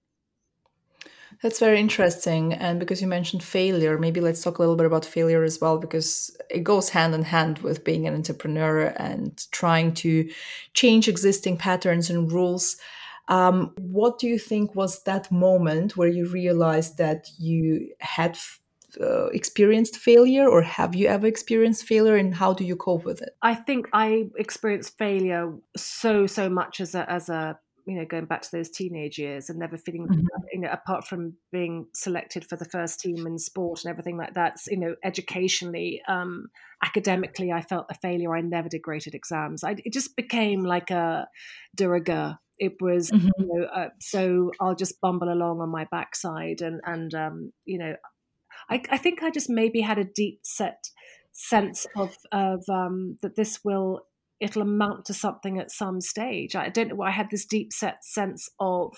[1.42, 2.52] That's very interesting.
[2.52, 5.78] And because you mentioned failure, maybe let's talk a little bit about failure as well,
[5.78, 10.30] because it goes hand in hand with being an entrepreneur and trying to
[10.74, 12.76] change existing patterns and rules.
[13.28, 18.38] Um, what do you think was that moment where you realized that you had
[19.00, 23.20] uh, experienced failure or have you ever experienced failure and how do you cope with
[23.20, 28.04] it i think i experienced failure so so much as a as a you know
[28.04, 30.26] going back to those teenage years and never feeling Mhm.
[30.52, 34.34] you know apart from being selected for the first team in sport and everything like
[34.34, 36.48] that you know educationally um
[36.84, 40.64] academically i felt a failure i never did great at exams I, it just became
[40.64, 41.28] like a
[41.74, 43.30] de rigueur it was Mhm.
[43.38, 47.78] you know uh, so i'll just bumble along on my backside and and um you
[47.78, 47.94] know
[48.68, 50.90] I, I think I just maybe had a deep set
[51.32, 54.06] sense of of um, that this will
[54.40, 56.54] it'll amount to something at some stage.
[56.54, 57.02] I don't know.
[57.02, 58.94] I had this deep set sense of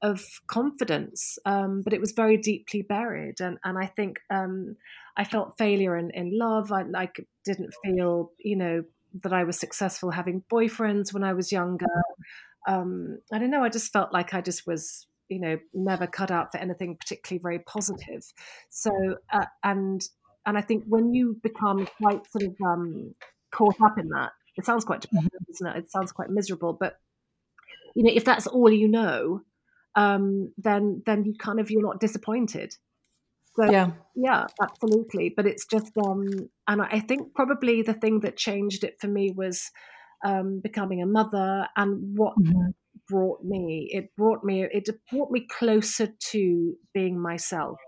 [0.00, 4.76] of confidence, um, but it was very deeply buried, and and I think um,
[5.16, 6.72] I felt failure in in love.
[6.72, 8.84] I like didn't feel you know
[9.22, 11.86] that I was successful having boyfriends when I was younger.
[12.66, 13.64] Um, I don't know.
[13.64, 17.40] I just felt like I just was you know never cut out for anything particularly
[17.42, 18.24] very positive.
[18.70, 18.92] So
[19.32, 20.02] uh, and
[20.46, 23.14] and I think when you become quite sort of um,
[23.50, 25.76] caught up in that, it sounds quite depressing, isn't it?
[25.78, 26.98] It sounds quite miserable, but
[27.94, 29.42] you know if that's all you know,
[29.94, 32.74] um, then then you kind of you're not disappointed.
[33.56, 33.92] So Yeah.
[34.16, 35.32] yeah, absolutely.
[35.36, 39.32] But it's just, um, and I think probably the thing that changed it for me
[39.36, 39.70] was
[40.24, 42.72] um, becoming a mother and what Mhm.
[43.08, 43.88] brought me.
[43.92, 44.66] It brought me.
[44.72, 47.78] It brought me closer to being myself.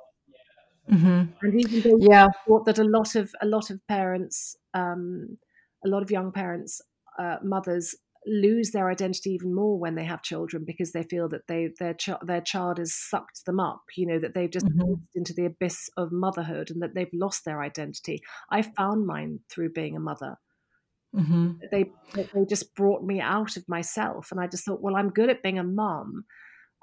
[0.89, 1.29] Mhm.
[1.43, 2.27] And even though Yeah.
[2.27, 5.39] I thought that a lot of a lot of parents, um,
[5.85, 6.81] a lot of young parents,
[7.19, 7.95] uh, mothers
[8.27, 11.95] lose their identity even more when they have children because they feel that they their
[11.95, 13.83] ch- their child has sucked them up.
[13.97, 15.01] You know that they've just Mhm.
[15.01, 18.21] moved into the abyss of motherhood and that they've lost their identity.
[18.51, 20.37] I found mine through being a mother.
[21.13, 21.61] Mhm.
[21.71, 25.31] They they just brought me out of myself, and I just thought, well, I'm good
[25.31, 26.25] at being a mum.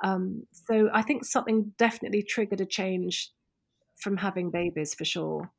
[0.04, 3.32] Um, so I think something definitely triggered a change
[4.02, 5.52] from having babies for sure.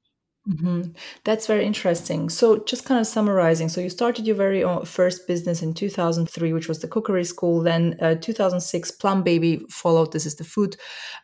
[0.49, 0.95] Mhm.
[1.25, 2.31] That's very interesting.
[2.31, 6.55] So, just kind of summarizing, so you started your very own first business in 2003,
[6.55, 7.61] which was the cookery school.
[7.63, 10.13] Then, uh, 2006, Plum Baby followed.
[10.13, 10.77] This is the food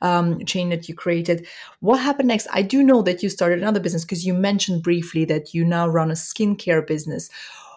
[0.03, 1.47] um, chain that you created.
[1.81, 2.49] What happened next?
[2.53, 5.89] I do know that you started another business because you mentioned briefly that you now
[5.89, 7.31] run a skincare business.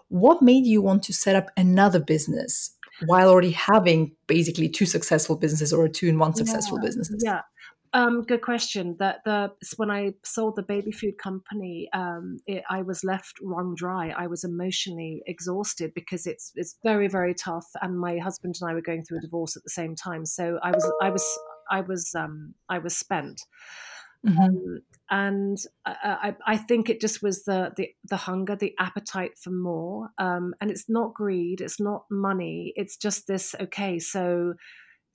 [0.10, 2.72] What made you want to set up another business
[3.06, 7.22] while already having basically two successful businesses or two in one successful businesses?
[7.24, 7.42] Yeah.
[7.94, 8.96] Um, good question.
[9.00, 13.76] That the when I sold the baby food company, um, it, I was left wrung
[13.76, 14.10] dry.
[14.10, 18.74] I was emotionally exhausted because it's it's very very tough, and my husband and I
[18.74, 20.26] were going through a divorce at the same time.
[20.26, 21.40] So I was I was
[21.72, 23.42] I was um, I was spent.
[24.26, 24.40] Mhm.
[24.50, 25.96] Um, and I,
[26.48, 30.10] I, I think it just was the, the the hunger, the appetite for more.
[30.18, 32.74] Um, and it's not greed, it's not money.
[32.76, 33.56] It's just this.
[33.60, 34.56] Okay, so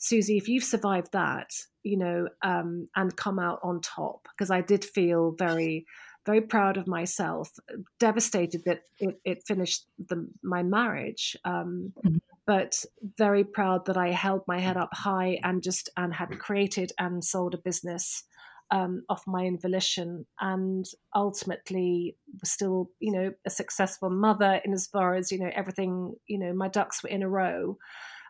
[0.02, 1.50] Susie, if you've survived that,
[1.84, 5.86] you know, um, and come out on top, because I did feel very,
[6.26, 7.52] very proud of myself,
[8.00, 12.20] devastated that it, it finished the, my marriage, um, Mhm.
[12.46, 12.84] but
[13.16, 17.24] very proud that I held my head up high and just and had created and
[17.24, 18.24] sold a business
[18.72, 20.84] um, off my own volition, and
[21.14, 26.16] ultimately was still, you know, a successful mother in as far as you know everything,
[26.26, 27.76] you know, my ducks were in a row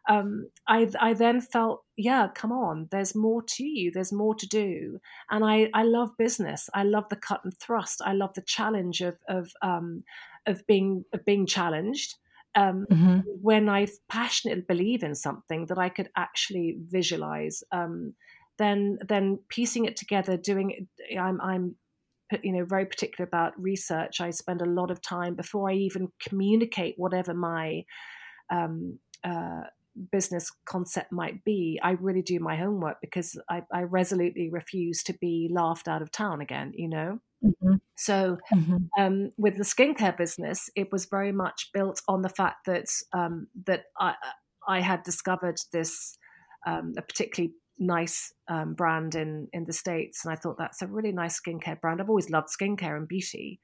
[0.09, 4.47] um, I, I then felt, yeah, come on, there's more to you, there's more to
[4.47, 6.69] do, and I, I love business.
[6.75, 8.03] I love the cut and thrust.
[8.05, 10.03] I love the challenge of of um,
[10.47, 12.17] of being of being challenged.
[12.55, 13.23] Um, Mhm.
[13.25, 18.15] when I passionately believe in something that I could actually visualize, um,
[18.59, 21.77] then then piecing it together, doing it, I'm I'm
[22.43, 24.21] you know very particular about research.
[24.21, 27.85] I spend a lot of time before I even communicate whatever my
[28.51, 29.63] um, uh,
[30.11, 35.13] business concept might be, I really do my homework because I, I resolutely refuse to
[35.15, 37.21] be laughed out of town again, you know?
[37.43, 37.81] Mhm.
[37.97, 38.91] So, Mhm.
[38.99, 43.49] um, with the skincare business, it was very much built on the fact that um,
[43.67, 44.17] that I,
[44.69, 46.17] I had discovered this
[46.67, 50.87] um, a particularly nice um, brand in in the states, and I thought that's a
[50.89, 52.01] really nice skincare brand.
[52.01, 53.61] I've always loved skincare and beauty,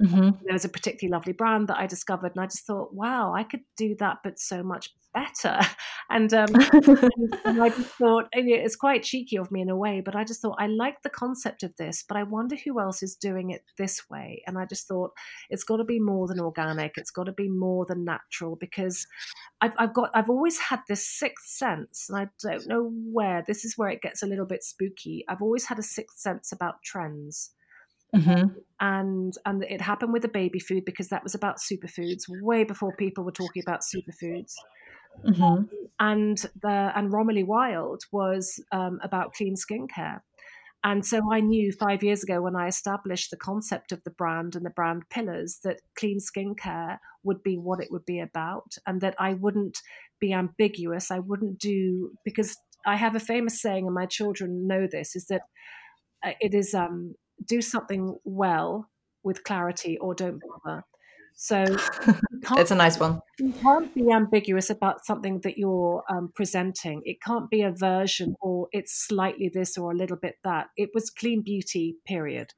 [0.00, 0.38] Mhm.
[0.44, 3.44] there was a particularly lovely brand that I discovered, and I just thought, wow, I
[3.44, 5.58] could do that, but so much better.
[6.08, 6.70] And, um, and,
[7.44, 10.22] and I just thought, and it's quite cheeky of me in a way, but I
[10.22, 13.50] just thought, I like the concept of this, but I wonder who else is doing
[13.50, 14.42] it this way.
[14.46, 15.10] And I just thought,
[15.50, 19.04] it's got to be more than organic, it's got to be more than natural, because
[19.60, 23.64] I've, I've got, I've always had this sixth sense, and I don't know where, this
[23.64, 25.24] is where it gets a little bit spooky.
[25.28, 27.50] I've always had a sixth sense about trends
[28.16, 28.56] Mhm.
[28.80, 32.94] and and it happened with the baby food because that was about superfoods way before
[32.96, 34.52] people were talking about superfoods
[35.24, 35.68] Mhm.
[35.98, 40.20] and the and Romilly Wild was um, about clean skincare
[40.84, 44.56] and so I knew five years ago when I established the concept of the brand
[44.56, 49.00] and the brand pillars that clean skincare would be what it would be about, and
[49.00, 49.78] that I wouldn't
[50.20, 51.10] be ambiguous.
[51.10, 55.26] I wouldn't do because I have a famous saying, and my children know this: is
[55.26, 55.42] that
[56.24, 58.88] uh, it is um, do something well
[59.22, 60.84] with clarity or don't bother.
[61.34, 61.64] So
[62.52, 63.20] it's a nice one.
[63.38, 67.02] You can't be ambiguous about something that you're um, presenting.
[67.04, 70.68] It can't be a version or it's slightly this or a little bit that.
[70.76, 71.96] It was clean beauty.
[72.06, 72.54] Period.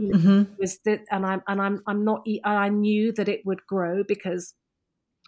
[0.00, 0.54] Mm-hmm.
[0.58, 2.26] was that, and I'm and I'm I'm not.
[2.44, 4.54] I knew that it would grow because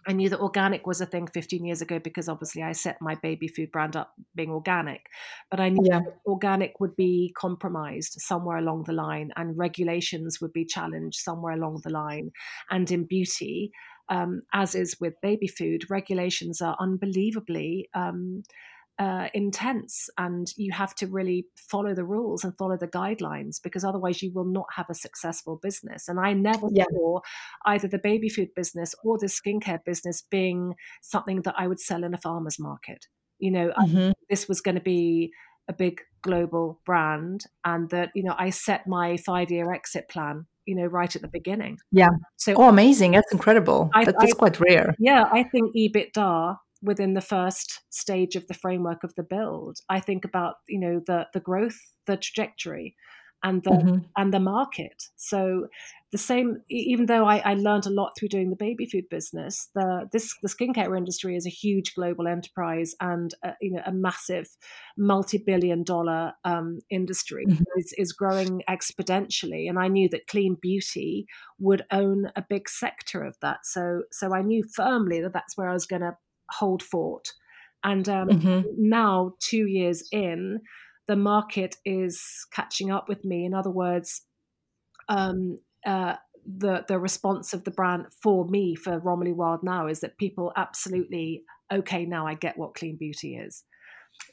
[0.07, 3.15] I knew that organic was a thing 15 years ago because obviously I set my
[3.15, 5.07] baby food brand up being organic.
[5.49, 6.01] But I knew yeah.
[6.25, 11.81] organic would be compromised somewhere along the line and regulations would be challenged somewhere along
[11.83, 12.31] the line.
[12.69, 13.71] And in beauty,
[14.09, 18.43] um, as is with baby food, regulations are unbelievably um,
[18.97, 23.83] uh, intense and you have to really follow the rules and follow the guidelines because
[23.83, 26.07] otherwise you will not have a successful business.
[26.07, 26.85] And i never yeah.
[26.91, 27.19] saw
[27.65, 32.03] either the baby food business or the skincare business being something that i would sell
[32.03, 33.07] in a farmer's market.
[33.39, 34.11] You know mm-hmm.
[34.29, 35.31] this was going to be
[35.67, 40.45] a big global brand and that you know i set my five year exit plan
[40.65, 41.77] you know right at the beginning.
[41.91, 42.09] Yeah.
[42.37, 43.11] So oh amazing.
[43.11, 43.89] That's incredible.
[43.93, 44.95] I, that's I, quite rare.
[44.99, 49.79] Yeah i think ebitda within the first stage of the framework of the build.
[49.89, 52.95] I think about you know the the growth, the trajectory,
[53.45, 53.97] and the mm-hmm.
[54.17, 55.03] and the market.
[55.15, 55.67] So
[56.11, 59.69] the same, even though I, I, learned a lot through doing the baby food business,
[59.75, 63.91] the this the skincare industry is a huge global enterprise and a, you know a
[63.91, 64.47] massive
[64.97, 67.63] multi-billion dollar um, industry mm-hmm.
[67.77, 69.69] is, is growing exponentially.
[69.69, 71.27] And I knew that clean beauty
[71.59, 73.59] would own a big sector of that.
[73.65, 76.17] So so I knew firmly that that's where I was going to
[76.49, 77.29] hold fort.
[77.83, 78.61] And um, mm-hmm.
[78.77, 80.61] now, two years in,
[81.07, 82.19] the market is
[82.51, 83.45] catching up with me.
[83.45, 84.23] In other words,
[85.07, 89.99] um, uh, the the response of the brand for me for Romilly Wilde now is
[90.01, 92.27] that people absolutely okay now.
[92.27, 93.63] I get what clean beauty is.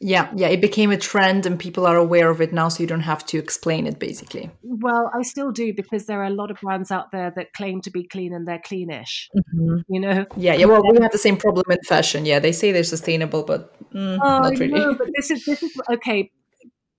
[0.04, 2.88] Yeah, yeah, it became a trend and people are aware of it now, so you
[2.88, 4.50] don't have to explain it basically.
[4.64, 7.80] Well, I still do because there are a lot of brands out there that claim
[7.82, 9.28] to be clean and they're cleanish.
[9.36, 9.76] Mm-hmm.
[9.88, 10.26] You know?
[10.36, 10.66] Yeah, yeah.
[10.66, 12.26] Well, we have the same problem in fashion.
[12.26, 14.72] Yeah, they say they're sustainable, but mm, oh, not really.
[14.72, 16.32] No, but this is this is okay.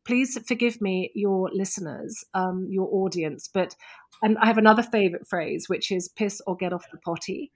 [0.05, 3.75] Please forgive me, your listeners, um, your audience, but
[4.21, 7.51] and I have another favorite phrase, which is "piss or get off the potty."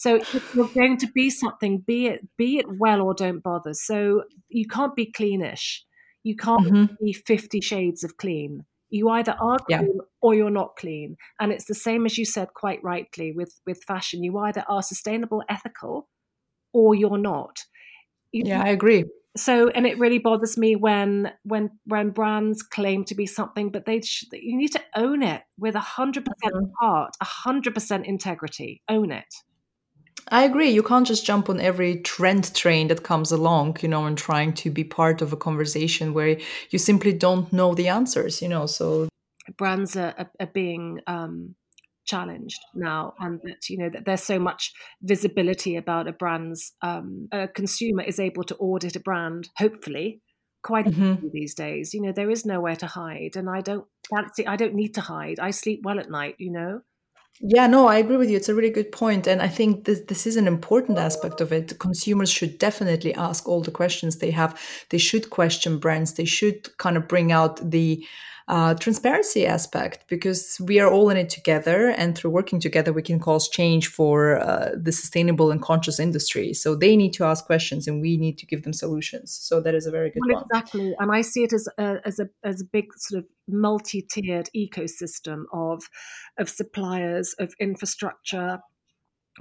[0.00, 3.74] So if you're going to be something, be it be it well or don't bother.
[3.74, 5.80] So you can't be cleanish.
[6.22, 6.94] You can't mm-hmm.
[7.04, 8.64] be Fifty Shades of Clean.
[8.88, 10.02] You either are clean yeah.
[10.22, 11.18] or you're not clean.
[11.38, 14.24] And it's the same as you said quite rightly with with fashion.
[14.24, 16.08] You either are sustainable, ethical,
[16.72, 17.58] or you're not.
[18.32, 19.04] You, yeah, I agree.
[19.36, 23.84] So, and it really bothers me when when when brands claim to be something, but
[23.84, 26.72] they sh- you need to own it with a hundred percent mm-hmm.
[26.80, 28.80] heart, a hundred percent integrity.
[28.88, 29.34] Own it.
[30.30, 30.70] I agree.
[30.70, 34.52] You can't just jump on every trend train that comes along, you know, and trying
[34.54, 36.38] to be part of a conversation where
[36.70, 38.66] you simply don't know the answers, you know.
[38.66, 39.08] So
[39.58, 41.56] brands are, are, being um,
[42.04, 46.72] challenged now, and that you know that there's so much visibility about a brand's.
[46.80, 50.20] Um, a consumer is able to audit a brand, hopefully,
[50.62, 51.26] quite mm-hmm.
[51.32, 51.92] these days.
[51.92, 54.46] You know, there is nowhere to hide, and I don't fancy.
[54.46, 55.40] I don't need to hide.
[55.40, 56.36] I sleep well at night.
[56.38, 56.80] You know.
[57.38, 58.36] Yeah, no, I agree with you.
[58.36, 61.52] It's a really good point, and I think this this is an important aspect of
[61.52, 61.78] it.
[61.78, 64.60] Consumers should definitely ask all the questions they have.
[64.90, 66.14] They should question brands.
[66.14, 68.04] They should kind of bring out the
[68.50, 73.00] uh, transparency aspect because we are all in it together and through working together we
[73.00, 76.52] can cause change for uh, the sustainable and conscious industry.
[76.52, 79.38] So they need to ask questions and we need to give them solutions.
[79.40, 80.44] So that is a very good well, one.
[80.50, 80.96] exactly.
[80.98, 85.44] And i see it as a, as a as a big sort of multi-tiered ecosystem
[85.52, 85.88] of
[86.36, 88.58] of suppliers of infrastructure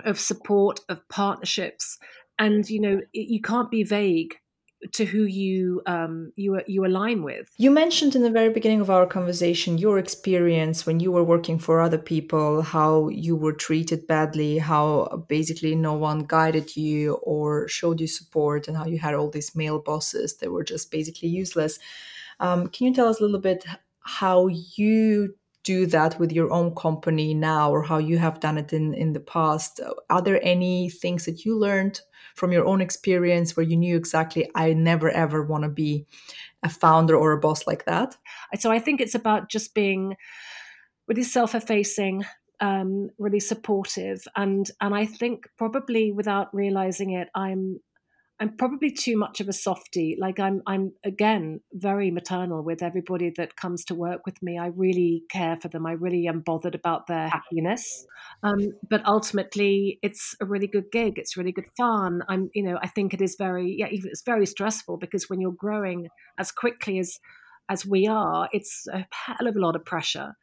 [0.06, 1.98] of support of partnerships.
[2.38, 4.36] And you know you can't be vague
[4.94, 7.50] to who you um, you you align with.
[7.58, 11.60] You mentioned in the very beginning of our conversation your experience when you were working
[11.60, 17.68] for other people, how you were treated badly, how basically no one guided you or
[17.68, 21.30] showed you support, and how you had all these male bosses that were just basically
[21.30, 21.80] useless.
[22.40, 23.66] Um, can you tell us a little bit
[24.02, 25.36] how you
[25.70, 29.14] do that with your own company now or how you have done it in in
[29.14, 29.80] the past
[30.10, 32.02] are there any things that you learned
[32.40, 36.06] from your own experience where you knew exactly I never ever want to be
[36.64, 38.16] a founder or a boss like that?
[38.58, 40.16] So I think it's about just being
[41.08, 42.26] really self-effacing,
[42.62, 47.82] um, really supportive, and and I think probably without realizing it, I'm
[48.42, 50.16] I'm probably too much of a softie.
[50.20, 54.58] Like I'm I'm again very maternal with everybody that comes to work with me.
[54.58, 55.86] I really care for them.
[55.86, 58.06] I really am bothered about their happiness.
[58.42, 61.18] Um, but ultimately, it's a really good gig.
[61.18, 62.22] It's really good fun.
[62.30, 65.52] I'm you know I think it is very yeah it's very stressful because when you're
[65.52, 66.08] growing
[66.38, 67.20] as quickly as
[67.70, 70.34] as we are, it's a hell of a lot of pressure.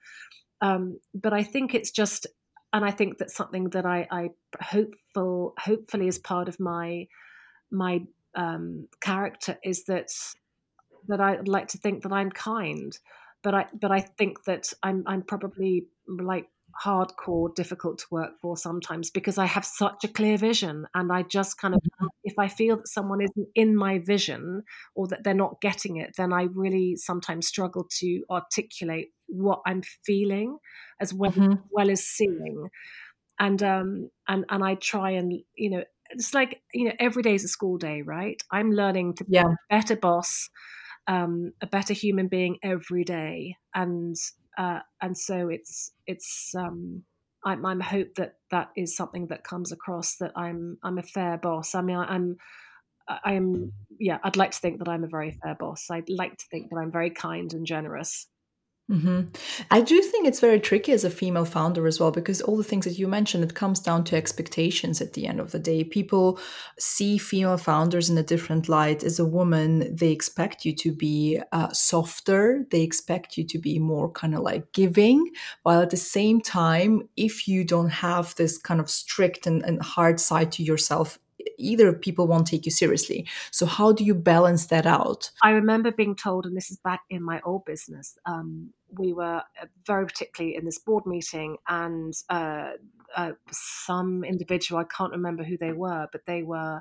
[0.61, 2.27] Um, but I think it's just
[2.75, 4.29] and I think that's something that I, I
[4.61, 7.07] hopeful hopefully is part of my
[7.71, 8.03] my
[8.35, 10.09] um, character is that
[11.09, 12.97] that I like to think that I'm kind,
[13.43, 16.49] but I but I think that I'm I'm probably like
[16.85, 21.23] hardcore difficult to work for sometimes because I have such a clear vision and I
[21.23, 22.07] just kind of mm-hmm.
[22.25, 24.63] if I feel that someone isn't in my vision
[24.95, 29.83] or that they're not getting it then I really sometimes struggle to articulate what I'm
[30.05, 30.59] feeling
[31.01, 31.55] as well, mm-hmm.
[31.71, 32.69] well as seeing
[33.39, 35.85] and um and and I try and you know
[36.17, 38.43] it's like you know every day is a school day right?
[38.51, 39.45] I'm learning to be yeah.
[39.47, 40.49] a better boss
[41.07, 43.57] um, a better human being every day.
[43.75, 44.17] And
[44.59, 47.03] uh, and so it's it's um,
[47.45, 51.39] I'm, I'm hope that that is something that comes across that I'm I'm a fair
[51.39, 51.75] boss.
[51.75, 52.37] I mean I, I'm
[53.09, 55.87] I'm yeah I'd like to think that I'm a very fair boss.
[55.91, 58.27] I'd like to think that I'm very kind and generous
[58.89, 59.23] Mm-hmm.
[59.69, 62.63] I do think it's very tricky as a female founder as well, because all the
[62.63, 65.83] things that you mentioned, it comes down to expectations at the end of the day.
[65.83, 66.39] People
[66.79, 69.03] see female founders in a different light.
[69.03, 73.81] As a woman, they expect you to be uh, softer, they expect you to be
[73.81, 75.33] more kind of like giving,
[75.65, 79.83] while at the same time, if you don't have this kind of strict and, and
[79.83, 81.19] hard side to yourself,
[81.59, 83.27] either people won't take you seriously.
[83.51, 85.31] So how do you balance that out?
[85.43, 89.43] I remember being told, and this is back in my old business, um, we were
[89.61, 92.73] uh, very particularly in this board meeting, and uh,
[93.17, 96.81] uh, some individual, I can't remember who they were, but they were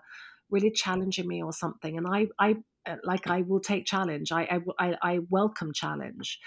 [0.50, 1.98] really challenging me or something.
[1.98, 4.32] And I, I uh, like, I will take challenge.
[4.32, 6.40] I, I, I welcome challenge.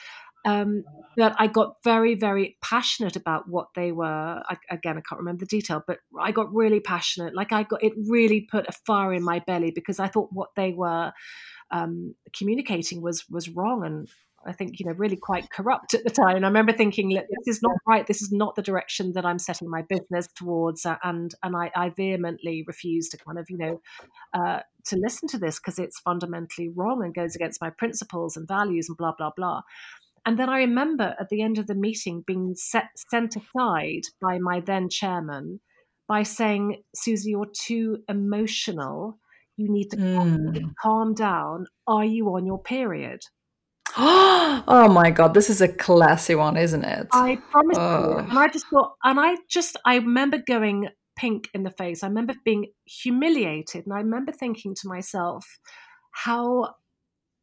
[0.47, 0.84] Um,
[1.16, 4.07] but I got very, very passionate about what they were.
[4.49, 7.34] I, again, I can't remember the detail, but I got really passionate.
[7.34, 10.51] Like I got it really put a fire in my belly because I thought what
[10.55, 11.12] they were
[11.70, 14.09] um, communicating was was wrong and
[14.47, 16.36] I think you know really quite corrupt at the time.
[16.36, 18.07] And I remember thinking, look, this is not right.
[18.07, 20.86] This is not the direction that I'm setting my business towards.
[21.03, 23.80] And and I, I vehemently refuse to kind of you know
[24.32, 28.47] uh, to listen to this because it's fundamentally wrong and goes against my principles and
[28.47, 29.62] values and blah blah blah.
[30.29, 34.39] And then I remember at the end of the meeting being set, sent aside by
[34.39, 35.61] my then chairman
[36.07, 39.18] by saying, Susie, you're too emotional.
[39.57, 40.70] You need to mm.
[40.83, 41.64] calm down.
[41.87, 43.22] Are you on your period?
[43.97, 47.07] oh my god, this is a classy one, isn't it?
[47.11, 48.11] I promise oh.
[48.11, 48.18] you.
[48.18, 52.03] And I just thought, and I just, I remember going pink in the face.
[52.03, 55.47] I remember being humiliated, and I remember thinking to myself,
[56.12, 56.74] how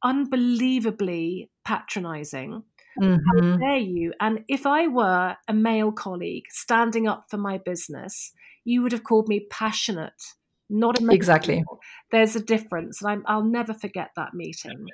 [0.03, 2.61] unbelievably patronizing.
[3.01, 3.51] Mm-hmm.
[3.51, 4.13] How dare you?
[4.19, 8.31] And if I were a male colleague standing up for my business,
[8.63, 10.21] you would have called me passionate,
[10.69, 11.63] not a exactly.
[12.11, 14.87] There's a difference, and i will never forget that meeting.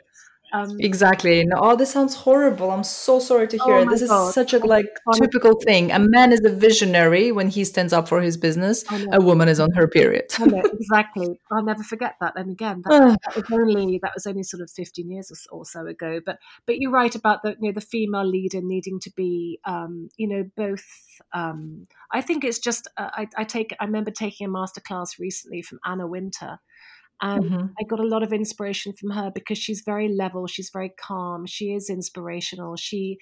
[0.54, 1.46] Um, exactly.
[1.46, 2.72] No, oh, this sounds horrible.
[2.72, 3.90] I'm so sorry to hear oh it.
[3.90, 4.28] This God.
[4.28, 5.92] is such a like typical thing.
[5.92, 8.84] A man is a visionary when he stands up for his business.
[9.12, 10.26] A woman is on her period.
[10.40, 11.40] exactly.
[11.52, 12.34] I'll never forget that.
[12.36, 15.86] And again, that, that, was only that was only sort of 15 years or so
[15.86, 16.20] ago.
[16.26, 20.10] But but you're right about the you know the female leader needing to be um,
[20.18, 20.86] you know both.
[21.34, 25.62] Um, I think it's just uh, I, I take I remember taking a masterclass recently
[25.62, 26.60] from Anna Wintour
[27.22, 27.66] and mm-hmm.
[27.80, 31.46] I got a lot of inspiration from her because she's very level, she's very calm,
[31.46, 32.76] she is inspirational.
[32.76, 33.20] She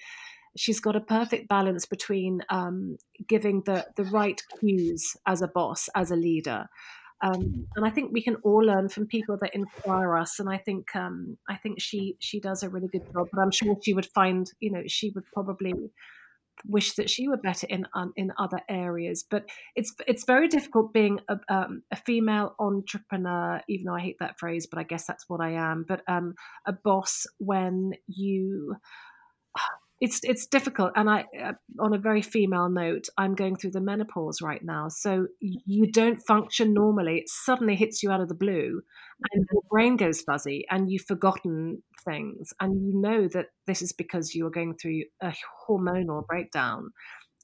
[0.56, 2.96] she's got a perfect balance between um,
[3.28, 6.66] giving the the right cues as a boss, as a leader.
[7.22, 10.40] Um, and I think we can all learn from people that inspire us.
[10.40, 13.28] And I think um, I think she she does a really good job.
[13.32, 15.74] But I'm sure she would find, you know, she would probably
[16.66, 19.24] wish that she were better in um, in other areas.
[19.28, 24.18] But it's it's very difficult being a, um, a, female entrepreneur, even though I hate
[24.20, 25.84] that phrase, but I guess that's what I am.
[25.86, 26.34] But um,
[26.66, 28.76] a boss when you
[30.00, 33.80] it's it's difficult and i uh, on a very female note i'm going through the
[33.80, 38.34] menopause right now so you don't function normally it suddenly hits you out of the
[38.34, 38.80] blue
[39.32, 43.92] and your brain goes fuzzy and you've forgotten things and you know that this is
[43.92, 45.32] because you are going through a
[45.68, 46.90] hormonal breakdown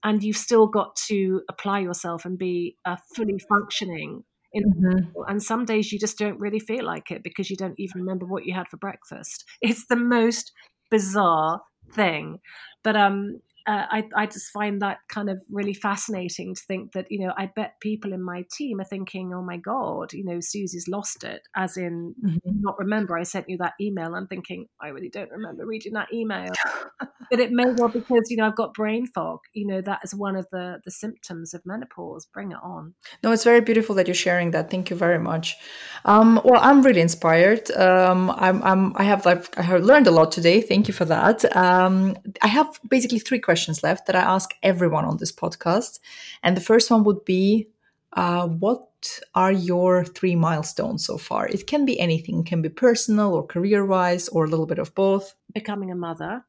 [0.04, 5.20] and you've still got to apply yourself and be a fully functioning Mm-hmm.
[5.28, 8.26] And some days you just don't really feel like it because you don't even remember
[8.26, 9.44] what you had for breakfast.
[9.60, 10.52] It's the most
[10.90, 11.60] bizarre
[11.96, 12.40] thing.
[12.84, 17.06] But um, uh, I, I just find that kind of really fascinating to think that,
[17.10, 20.38] you know, I bet people in my team are thinking, oh my God, you know,
[20.40, 22.60] Susie's lost it, as in mm-hmm.
[22.60, 24.14] not remember I sent you that email.
[24.14, 26.52] I'm thinking, I really don't remember reading that email.
[27.30, 29.40] but it may well because, you know, I've got brain fog.
[29.52, 32.24] You know, that is one of the, the symptoms of menopause.
[32.32, 32.94] Bring it on.
[33.24, 34.70] No, it's very beautiful that you're sharing that.
[34.70, 35.56] Thank you very much.
[36.04, 37.68] Um, well, I'm really inspired.
[37.72, 40.60] Um, I'm, I'm, I have, like, I have learned a lot today.
[40.60, 41.44] Thank you for that.
[41.56, 45.98] Um, I have basically three questions questions left that I ask everyone on this podcast.
[46.42, 47.68] And the first one would be
[48.12, 48.88] uh, What
[49.34, 51.48] are your three milestones so far?
[51.48, 54.78] It can be anything, it can be personal or career wise or a little bit
[54.78, 55.34] of both.
[55.54, 56.44] Becoming a mother,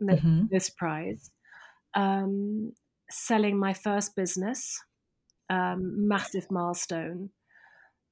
[0.00, 0.46] mm-hmm.
[0.50, 1.30] this prize,
[1.94, 2.72] um,
[3.08, 4.80] selling my first business,
[5.48, 7.30] um, massive milestone.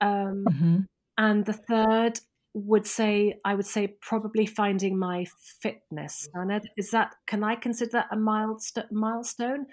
[0.01, 0.77] Um, mm-hmm.
[1.19, 2.21] And the third
[2.53, 5.27] would say I would say probably finding my
[5.63, 6.29] fitness.
[6.77, 8.85] is that can I consider that a milestone?
[8.91, 9.67] Milestone?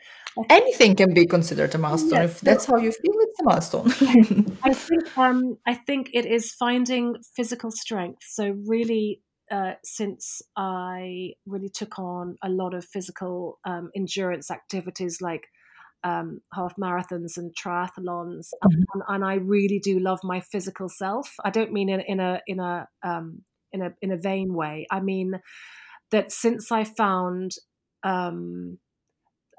[0.50, 3.16] Anything can be considered a milestone yes, if that's how you feel.
[3.20, 3.88] It's a milestone.
[4.64, 8.24] I think um, I think it is finding physical strength.
[8.28, 9.22] So really.
[9.50, 15.48] Uh, since I really took on a lot of physical um, endurance activities like
[16.08, 18.82] um, half marathons and triathlons, mm-hmm.
[18.94, 21.36] and, and, I really do love my physical self.
[21.44, 23.42] I don't mean in, in a in a um,
[23.74, 24.88] in a in a vain way.
[24.90, 25.42] I mean
[26.12, 27.52] that since I found
[28.04, 28.78] um,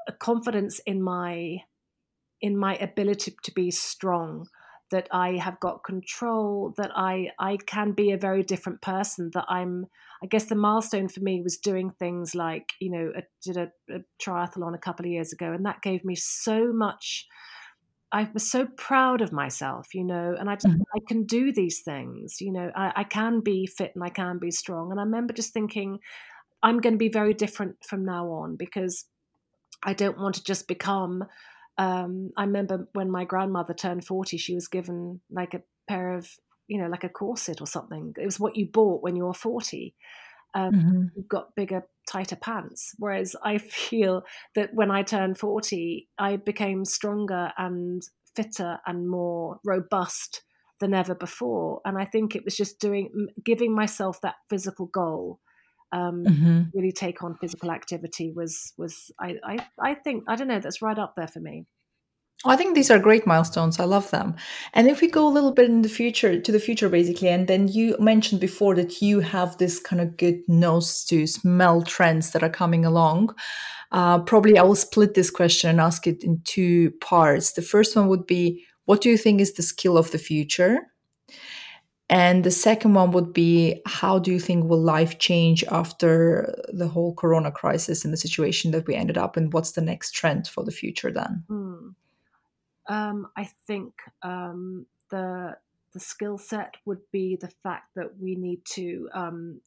[0.06, 1.58] a confidence in my
[2.40, 4.46] in my ability to be strong,
[4.90, 9.46] that I have got control, that I I can be a very different person, that
[9.48, 9.86] I'm
[10.22, 13.70] I guess the milestone for me was doing things like, you know, I did a,
[13.90, 17.26] a triathlon a couple of years ago, and that gave me so much.
[18.10, 20.96] I was so proud of myself, you know, and I just, mm-hmm.
[20.96, 24.38] I can do these things, you know, I, I can be fit and I can
[24.38, 24.90] be strong.
[24.90, 25.98] And I remember just thinking,
[26.62, 29.04] I'm going to be very different from now on because
[29.82, 31.24] I don't want to just become.
[31.78, 36.28] Um, I remember when my grandmother turned 40, she was given like a pair of
[36.68, 38.14] you know, like a corset or something.
[38.16, 39.94] It was what you bought when you were 40.
[40.54, 41.02] Um, mm-hmm.
[41.16, 42.94] You've got bigger, tighter pants.
[42.98, 44.22] Whereas I feel
[44.54, 48.02] that when I turned 40, I became stronger and
[48.36, 50.42] fitter and more robust
[50.78, 51.80] than ever before.
[51.84, 55.40] And I think it was just doing, giving myself that physical goal.
[55.92, 56.62] Um, mm-hmm.
[56.74, 60.82] Really take on physical activity was was I, I I think I don't know that's
[60.82, 61.66] right up there for me.
[62.44, 63.80] I think these are great milestones.
[63.80, 64.36] I love them.
[64.72, 67.48] And if we go a little bit in the future, to the future, basically, and
[67.48, 72.30] then you mentioned before that you have this kind of good nose to smell trends
[72.30, 73.34] that are coming along.
[73.90, 77.52] Uh, probably I will split this question and ask it in two parts.
[77.52, 80.78] The first one would be what do you think is the skill of the future?
[82.10, 86.88] And the second one would be how do you think will life change after the
[86.88, 89.50] whole corona crisis and the situation that we ended up in?
[89.50, 91.44] What's the next trend for the future then?
[91.50, 91.94] Mm.
[92.88, 93.92] Um, I think
[94.22, 95.56] um, the
[95.92, 99.60] the skill set would be the fact that we need to um,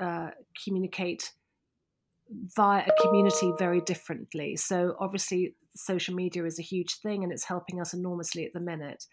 [0.00, 0.30] uh,
[0.64, 1.32] communicate
[2.30, 4.56] via a community very differently.
[4.56, 8.60] So obviously, social media is a huge thing, and it's helping us enormously at the
[8.60, 9.06] minute.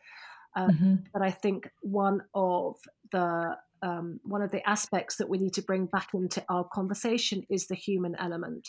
[0.56, 0.96] Um, mm-hmm.
[1.12, 2.76] But I think one of
[3.12, 7.44] the um, one of the aspects that we need to bring back into our conversation
[7.50, 8.66] is the human element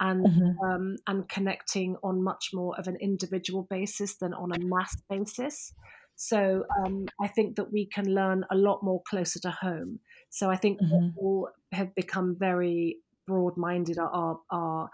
[0.00, 0.64] and mm-hmm.
[0.64, 5.72] um, and connecting on much more of an individual basis than on a mass basis.
[6.16, 10.00] So um, I think that we can learn a lot more closer to home.
[10.28, 11.18] So I think mm-hmm.
[11.18, 13.98] all have become very broad-minded.
[13.98, 14.90] Our, our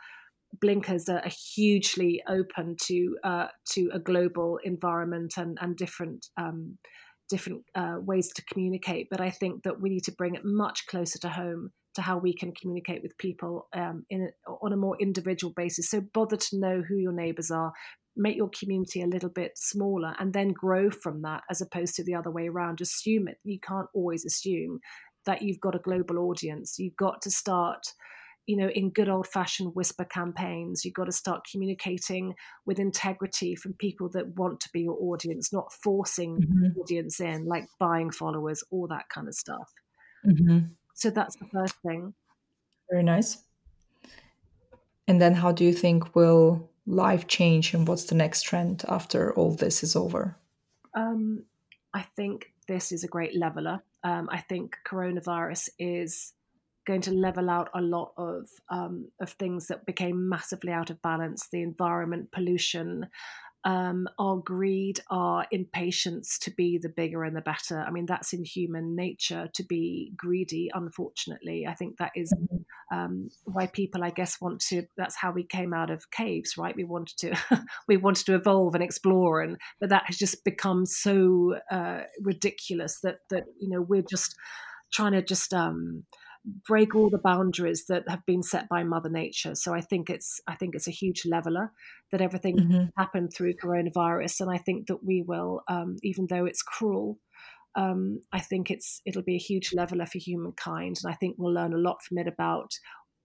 [0.61, 1.23] blinkers are,
[1.55, 6.27] hugely open to uh, to a global environment and and different.
[6.37, 6.79] Um,
[7.29, 10.87] different uh, ways to communicate, but I think that we need to bring it much
[10.87, 14.31] closer to home to how we can communicate with people um, in
[14.63, 15.91] on a more individual basis.
[15.91, 17.73] So bother to know who your neighbours are,
[18.17, 22.05] make your community a little bit smaller, and then grow from that, as opposed to
[22.05, 22.81] the other way around.
[22.81, 23.39] Assume it.
[23.45, 24.79] You can't always assume
[25.25, 26.79] that you've got a global audience.
[26.79, 27.83] You've got to start
[28.47, 32.35] you know, in good old fashioned whisper campaigns, you've got to start communicating
[32.65, 36.81] with integrity from people that want to be your audience, not forcing mm-hmm.
[36.81, 39.73] audience in, like buying followers, all that kind of stuff.
[40.25, 40.67] Mm-hmm.
[40.95, 42.15] So that's the first thing.
[42.91, 43.39] Very nice.
[45.09, 49.35] And then how do you think will life change and what's the next trend after
[49.35, 50.37] all this is over?
[50.95, 51.45] Um,
[51.93, 53.83] I think this is a great leveler.
[54.05, 56.33] Um, I think coronavirus is
[56.87, 61.03] going to level out a lot of um, of things that became massively out of
[61.03, 61.49] balance.
[61.51, 63.07] The environment, pollution,
[63.67, 67.81] um, our greed, our impatience to be the bigger and the better.
[67.81, 71.67] I mean, that's in human nature to be greedy, unfortunately.
[71.69, 72.33] I think that is
[72.93, 76.77] um, why people, I guess, want to, that's how we came out of caves, right?
[76.77, 79.41] We wanted to, we wanted to evolve and explore.
[79.41, 84.37] And, but that has just become so uh, ridiculous that, that, you know, we're just
[84.93, 86.05] trying to just, um,
[86.67, 90.41] break all the boundaries that have been set by mother nature so i think it's
[90.47, 91.73] i think it's a huge leveler
[92.13, 92.85] that everything mm-hmm.
[92.97, 97.19] happened through coronavirus and i think that we will um, even though it's cruel
[97.75, 101.53] um, i think it's it'll be a huge leveler for humankind and i think we'll
[101.53, 102.71] learn a lot from it about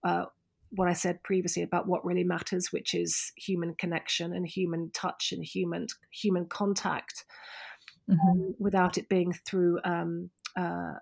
[0.04, 0.24] uh,
[0.70, 5.32] what i said previously about what really matters which is human connection and human touch
[5.32, 7.24] and human human contact
[8.10, 8.28] mm-hmm.
[8.28, 10.94] um, without it being through um, uh,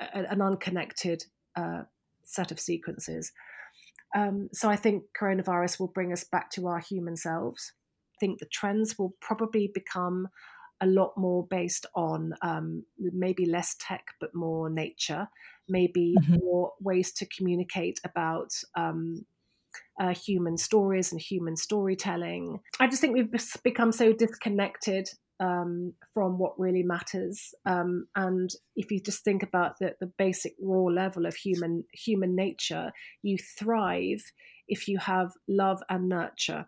[0.00, 1.24] um, an unconnected
[1.56, 1.82] uh,
[2.24, 3.32] set of sequences.
[4.14, 7.72] Um, so I think coronavirus will bring us back to our human selves.
[8.14, 10.28] I think the trends will probably become
[10.80, 15.28] a lot more based on um, maybe less tech but more nature,
[15.68, 16.36] maybe mm-hmm.
[16.42, 19.24] more ways to communicate about um,
[20.00, 22.60] uh, human stories and human storytelling.
[22.80, 25.08] I just think we've become so disconnected
[25.40, 27.54] um, from what really matters.
[27.64, 32.34] Um, and if you just think about the, the basic raw level of human human
[32.34, 34.22] nature, you thrive
[34.68, 36.66] if you have love and nurture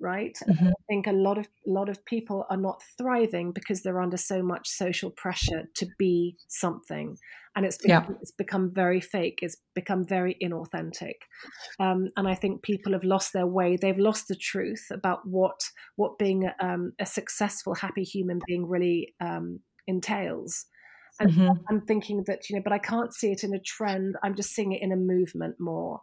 [0.00, 0.36] right?
[0.48, 0.68] Mm-hmm.
[0.68, 4.16] i think a lot of a lot of people are not thriving because they're under
[4.16, 7.16] so much social pressure to be something.
[7.54, 8.16] And it's become, yeah.
[8.20, 9.38] it's become very fake.
[9.40, 11.14] It's become very inauthentic.
[11.80, 13.76] Um, and i think people have lost their way.
[13.76, 15.60] They've lost the truth about what
[15.96, 20.66] what being um, a successful happy human being really um, entails.
[21.18, 21.52] And mm-hmm.
[21.70, 24.16] i'm thinking that you know but i can't see it in a trend.
[24.22, 26.00] I'm just seeing it in a movement more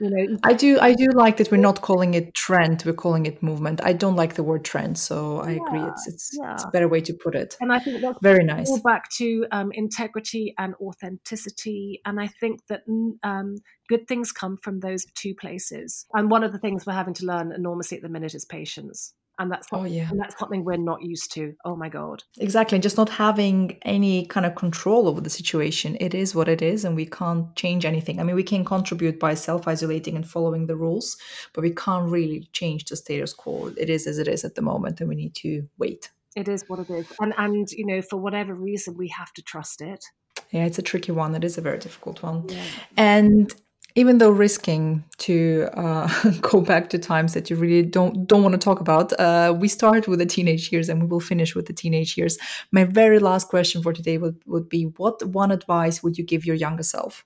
[0.00, 3.26] you know i do i do like that we're not calling it trend we're calling
[3.26, 3.80] it movement.
[3.84, 6.54] I don't like the word trend so i yeah, agree it's it's, yeah.
[6.54, 7.56] it's, a better way to put it.
[7.60, 8.70] And i think that's very nice.
[8.80, 12.82] back to um, integrity and authenticity and i think that
[13.22, 13.56] um,
[13.90, 16.06] good things come from those two places.
[16.14, 19.14] And one of the things we're having to learn enormously at the minute is patience
[19.40, 20.08] and that's oh, yeah.
[20.10, 21.54] and that's something we're not used to.
[21.64, 22.22] Oh my god.
[22.38, 25.96] Exactly just not having any kind of control over the situation.
[25.98, 28.20] It is what it is and we can't change anything.
[28.20, 31.16] I mean we can contribute by self-isolating and following the rules
[31.54, 33.72] but we can't really change the status quo.
[33.78, 36.10] It is as it is at the moment and we need to wait.
[36.36, 37.06] It is what it is.
[37.18, 40.04] And and you know for whatever reason we have to trust it.
[40.50, 41.34] Yeah it's a tricky one.
[41.34, 42.46] It is a very difficult one.
[42.48, 42.64] Yeah.
[42.98, 43.54] and
[43.94, 46.08] even though risking to uh,
[46.40, 49.68] go back to times that you really don't don't want to talk about, uh, we
[49.68, 52.38] start with the teenage years and we will finish with the teenage years.
[52.72, 56.44] My very last question for today would, would be: What one advice would you give
[56.44, 57.24] your younger self?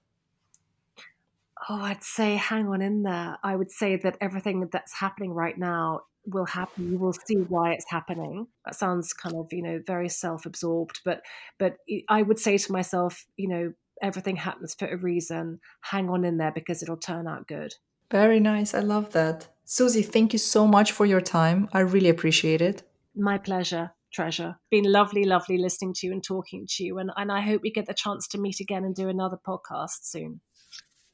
[1.69, 3.39] Oh, I'd say hang on in there.
[3.43, 6.91] I would say that everything that's happening right now will happen.
[6.91, 8.47] You will see why it's happening.
[8.65, 11.23] That sounds kind of you know very self-absorbed, but
[11.59, 11.77] but
[12.09, 15.61] I would say to myself, you know, everything happens for a reason.
[15.80, 17.74] Hang on in there because it'll turn out good.
[18.11, 18.74] Very nice.
[18.74, 19.49] I love that.
[19.64, 21.68] Susie, thank you so much for your time.
[21.72, 22.82] I really appreciate it.
[23.16, 24.57] My pleasure, treasure.
[24.70, 26.99] Been lovely, lovely listening to you and talking to you.
[26.99, 30.03] And, and I hope we get the chance to meet again and do another podcast
[30.03, 30.40] soon.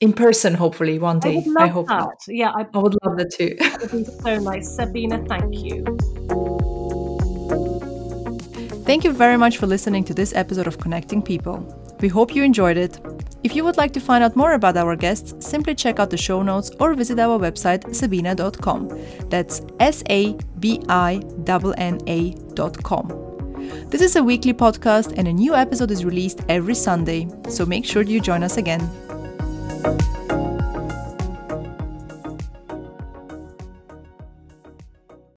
[0.01, 1.45] In person, hopefully, one day.
[1.59, 1.99] I, I hope that.
[1.99, 2.19] Not.
[2.27, 3.55] Yeah, I, I would love that too.
[3.61, 4.77] It would be so nice.
[4.77, 5.85] Sabinna, thank you.
[8.85, 11.80] Thank you very much for listening to this episode of Connecting People.
[12.01, 12.99] We hope you enjoyed it.
[13.43, 16.17] If you would like to find out more about our guests, simply check out the
[16.17, 18.89] show notes or visit our website sabinna.com.
[19.29, 23.31] That's S A B I N N A.com.
[23.89, 27.85] This is a weekly podcast and a new episode is released every Sunday, so make
[27.85, 28.81] sure you join us again.